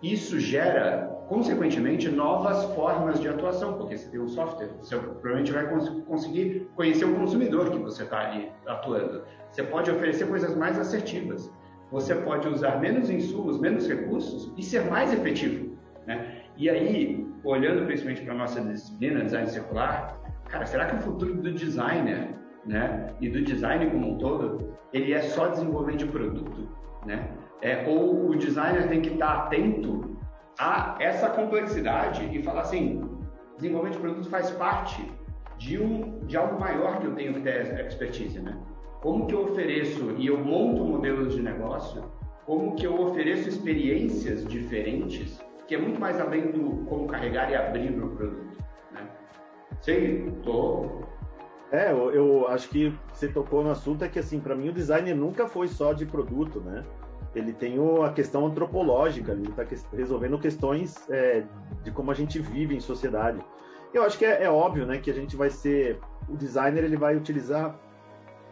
isso 0.00 0.38
gera, 0.38 1.24
consequentemente, 1.28 2.08
novas 2.08 2.62
formas 2.76 3.18
de 3.18 3.28
atuação, 3.28 3.76
porque 3.76 3.96
você 3.96 4.08
tem 4.10 4.20
um 4.20 4.28
software, 4.28 4.68
você 4.78 4.96
provavelmente 4.96 5.50
vai 5.50 5.68
cons 5.68 5.88
conseguir 6.06 6.68
conhecer 6.76 7.06
o 7.06 7.14
consumidor 7.16 7.70
que 7.70 7.78
você 7.78 8.04
está 8.04 8.20
ali 8.20 8.52
atuando. 8.66 9.24
Você 9.50 9.64
pode 9.64 9.90
oferecer 9.90 10.28
coisas 10.28 10.54
mais 10.54 10.78
assertivas 10.78 11.50
você 11.94 12.12
pode 12.12 12.48
usar 12.48 12.80
menos 12.80 13.08
insumos, 13.08 13.60
menos 13.60 13.88
recursos 13.88 14.52
e 14.56 14.64
ser 14.64 14.90
mais 14.90 15.12
efetivo. 15.12 15.78
Né? 16.04 16.42
E 16.56 16.68
aí, 16.68 17.24
olhando 17.44 17.86
principalmente 17.86 18.22
para 18.22 18.34
a 18.34 18.36
nossa 18.36 18.60
disciplina, 18.60 19.22
design 19.22 19.48
circular, 19.48 20.20
cara, 20.48 20.66
será 20.66 20.86
que 20.86 20.96
o 20.96 20.98
futuro 20.98 21.34
do 21.34 21.52
designer 21.52 22.34
né, 22.66 23.14
e 23.20 23.28
do 23.28 23.40
design 23.42 23.88
como 23.92 24.14
um 24.14 24.18
todo, 24.18 24.76
ele 24.92 25.12
é 25.12 25.20
só 25.20 25.46
desenvolvimento 25.46 26.00
de 26.00 26.06
produto? 26.06 26.68
Né? 27.06 27.28
É, 27.62 27.86
ou 27.86 28.28
o 28.28 28.36
designer 28.36 28.88
tem 28.88 29.00
que 29.00 29.10
estar 29.10 29.44
atento 29.44 30.18
a 30.58 30.96
essa 30.98 31.30
complexidade 31.30 32.28
e 32.36 32.42
falar 32.42 32.62
assim, 32.62 33.08
desenvolvimento 33.54 33.98
de 33.98 34.00
produto 34.00 34.28
faz 34.28 34.50
parte 34.50 35.08
de, 35.58 35.80
um, 35.80 36.18
de 36.26 36.36
algo 36.36 36.58
maior 36.58 36.98
que 36.98 37.06
eu 37.06 37.14
tenho 37.14 37.34
que 37.34 37.40
ter 37.42 37.86
expertise, 37.86 38.40
né? 38.40 38.58
Como 39.04 39.26
que 39.26 39.34
eu 39.34 39.42
ofereço 39.42 40.12
e 40.16 40.28
eu 40.28 40.38
monto 40.38 40.82
modelos 40.82 41.34
de 41.34 41.42
negócio, 41.42 42.02
como 42.46 42.74
que 42.74 42.86
eu 42.86 42.98
ofereço 43.02 43.50
experiências 43.50 44.46
diferentes, 44.46 45.38
que 45.68 45.74
é 45.74 45.78
muito 45.78 46.00
mais 46.00 46.18
além 46.18 46.50
do 46.50 46.86
como 46.86 47.06
carregar 47.06 47.50
e 47.50 47.54
abrir 47.54 47.90
o 48.02 48.08
produto, 48.16 48.64
né? 48.92 49.06
Sei, 49.82 50.32
tô... 50.42 51.02
É, 51.70 51.92
eu, 51.92 52.12
eu 52.12 52.48
acho 52.48 52.66
que 52.70 52.98
você 53.12 53.28
tocou 53.28 53.62
no 53.62 53.72
assunto 53.72 54.02
é 54.04 54.08
que 54.08 54.18
assim, 54.18 54.40
para 54.40 54.54
mim 54.54 54.70
o 54.70 54.72
designer 54.72 55.14
nunca 55.14 55.46
foi 55.46 55.68
só 55.68 55.92
de 55.92 56.06
produto, 56.06 56.62
né? 56.62 56.82
ele 57.34 57.52
tem 57.52 57.76
a 58.02 58.10
questão 58.10 58.46
antropológica, 58.46 59.32
ele 59.32 59.50
está 59.50 59.66
resolvendo 59.92 60.38
questões 60.38 60.94
é, 61.10 61.44
de 61.82 61.90
como 61.90 62.10
a 62.10 62.14
gente 62.14 62.38
vive 62.38 62.74
em 62.74 62.80
sociedade. 62.80 63.38
Eu 63.92 64.02
acho 64.02 64.16
que 64.16 64.24
é, 64.24 64.44
é, 64.44 64.50
óbvio, 64.50 64.86
né, 64.86 64.96
que 64.96 65.10
a 65.10 65.14
gente 65.14 65.36
vai 65.36 65.50
ser 65.50 65.98
o 66.26 66.38
designer, 66.38 66.84
ele 66.84 66.96
vai 66.96 67.14
utilizar 67.16 67.78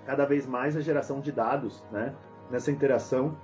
cada 0.06 0.24
vez 0.24 0.46
mais 0.46 0.76
a 0.76 0.80
geração 0.80 1.20
de 1.20 1.32
dados, 1.32 1.84
né, 1.90 2.14
nessa 2.50 2.70
interação, 2.70 3.36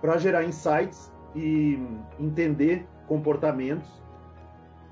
para 0.00 0.16
gerar 0.18 0.44
insights 0.44 1.12
e 1.34 1.78
entender 2.18 2.86
comportamentos 3.06 3.88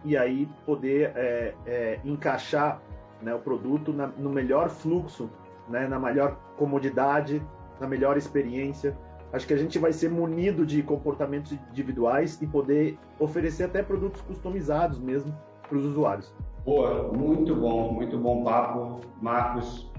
e 0.04 0.16
aí 0.16 0.48
poder 0.64 1.12
é, 1.14 1.54
é 1.66 2.00
encaixar 2.04 2.80
né, 3.20 3.34
o 3.34 3.38
produto 3.38 3.92
na, 3.92 4.06
no 4.06 4.30
melhor 4.30 4.68
fluxo, 4.68 5.30
né, 5.68 5.86
na 5.86 5.98
melhor 5.98 6.36
comodidade, 6.56 7.42
na 7.78 7.86
melhor 7.86 8.16
experiência 8.16 8.96
acho 9.32 9.46
que 9.46 9.54
a 9.54 9.56
gente 9.56 9.78
vai 9.78 9.92
ser 9.92 10.10
munido 10.10 10.66
de 10.66 10.82
comportamentos 10.82 11.52
individuais 11.52 12.40
e 12.40 12.46
poder 12.46 12.98
oferecer 13.18 13.64
até 13.64 13.82
produtos 13.82 14.20
customizados 14.22 14.98
mesmo 14.98 15.34
para 15.68 15.78
os 15.78 15.84
usuários. 15.84 16.32
Boa, 16.64 17.12
muito 17.12 17.54
bom, 17.54 17.92
muito 17.92 18.18
bom 18.18 18.44
papo, 18.44 19.00
Marcos. 19.20 19.89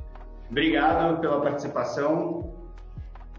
Obrigado 0.52 1.22
pela 1.22 1.42
participação. 1.42 2.54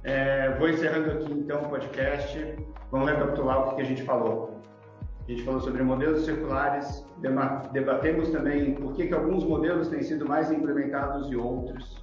É, 0.03 0.57
vou 0.59 0.69
encerrando 0.69 1.11
aqui 1.13 1.33
então 1.33 1.61
o 1.63 1.69
podcast. 1.69 2.57
Vamos 2.91 3.11
recapitular 3.11 3.69
o 3.69 3.77
que 3.77 3.83
a 3.83 3.85
gente 3.85 4.03
falou. 4.03 4.59
A 5.29 5.31
gente 5.31 5.45
falou 5.45 5.61
sobre 5.61 5.83
modelos 5.83 6.25
circulares, 6.25 7.07
debatemos 7.73 8.31
também 8.31 8.75
por 8.75 8.95
que, 8.95 9.07
que 9.07 9.15
alguns 9.15 9.45
modelos 9.45 9.89
têm 9.89 10.03
sido 10.03 10.27
mais 10.27 10.51
implementados 10.51 11.31
e 11.31 11.37
outros 11.37 12.03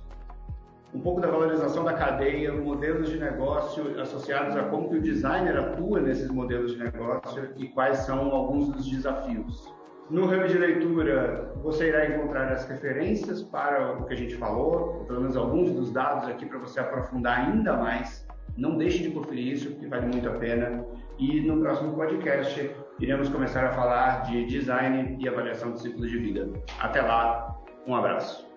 um 0.94 1.00
pouco 1.00 1.22
da 1.22 1.30
valorização 1.30 1.84
da 1.84 1.94
cadeia, 1.94 2.52
modelos 2.54 3.10
de 3.10 3.20
negócio 3.20 4.00
associados 4.02 4.56
a 4.56 4.64
como 4.64 4.90
que 4.90 4.96
o 4.96 5.02
designer 5.02 5.58
atua 5.58 6.00
nesses 6.02 6.30
modelos 6.30 6.74
de 6.74 6.80
negócio 6.80 7.50
e 7.58 7.68
quais 7.68 8.00
são 8.00 8.32
alguns 8.32 8.70
dos 8.70 8.88
desafios. 8.88 9.72
No 10.10 10.26
hub 10.26 10.48
de 10.48 10.58
leitura, 10.58 11.54
você 11.62 11.90
irá 11.90 12.08
encontrar 12.08 12.52
as 12.52 12.68
referências 12.68 13.44
para 13.44 13.94
o 13.94 14.06
que 14.06 14.14
a 14.14 14.18
gente 14.18 14.36
falou, 14.38 15.06
pelo 15.06 15.22
menos 15.22 15.38
alguns 15.38 15.72
dos 15.72 15.92
dados 15.92 16.28
aqui 16.28 16.48
para 16.48 16.58
você 16.58 16.80
aprofundar 16.80 17.48
ainda 17.48 17.78
mais. 17.78 18.28
Não 18.58 18.76
deixe 18.76 19.04
de 19.04 19.12
conferir 19.12 19.54
isso, 19.54 19.76
que 19.76 19.86
vale 19.86 20.08
muito 20.08 20.28
a 20.28 20.34
pena. 20.34 20.84
E 21.20 21.42
no 21.42 21.60
próximo 21.60 21.94
podcast, 21.94 22.72
iremos 23.00 23.30
começar 23.30 23.64
a 23.66 23.72
falar 23.72 24.24
de 24.24 24.48
design 24.48 25.16
e 25.20 25.30
avaliação 25.30 25.74
de 25.74 25.82
ciclo 25.82 26.08
de 26.08 26.18
vida. 26.18 26.50
Até 26.80 27.04
lá, 27.04 27.56
um 27.86 27.96
abraço. 27.96 28.50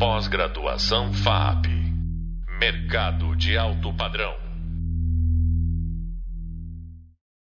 Pós-graduação 0.00 1.12
FAP. 1.12 1.66
Mercado 2.58 3.36
de 3.36 3.56
alto 3.56 3.94
padrão. 3.94 4.47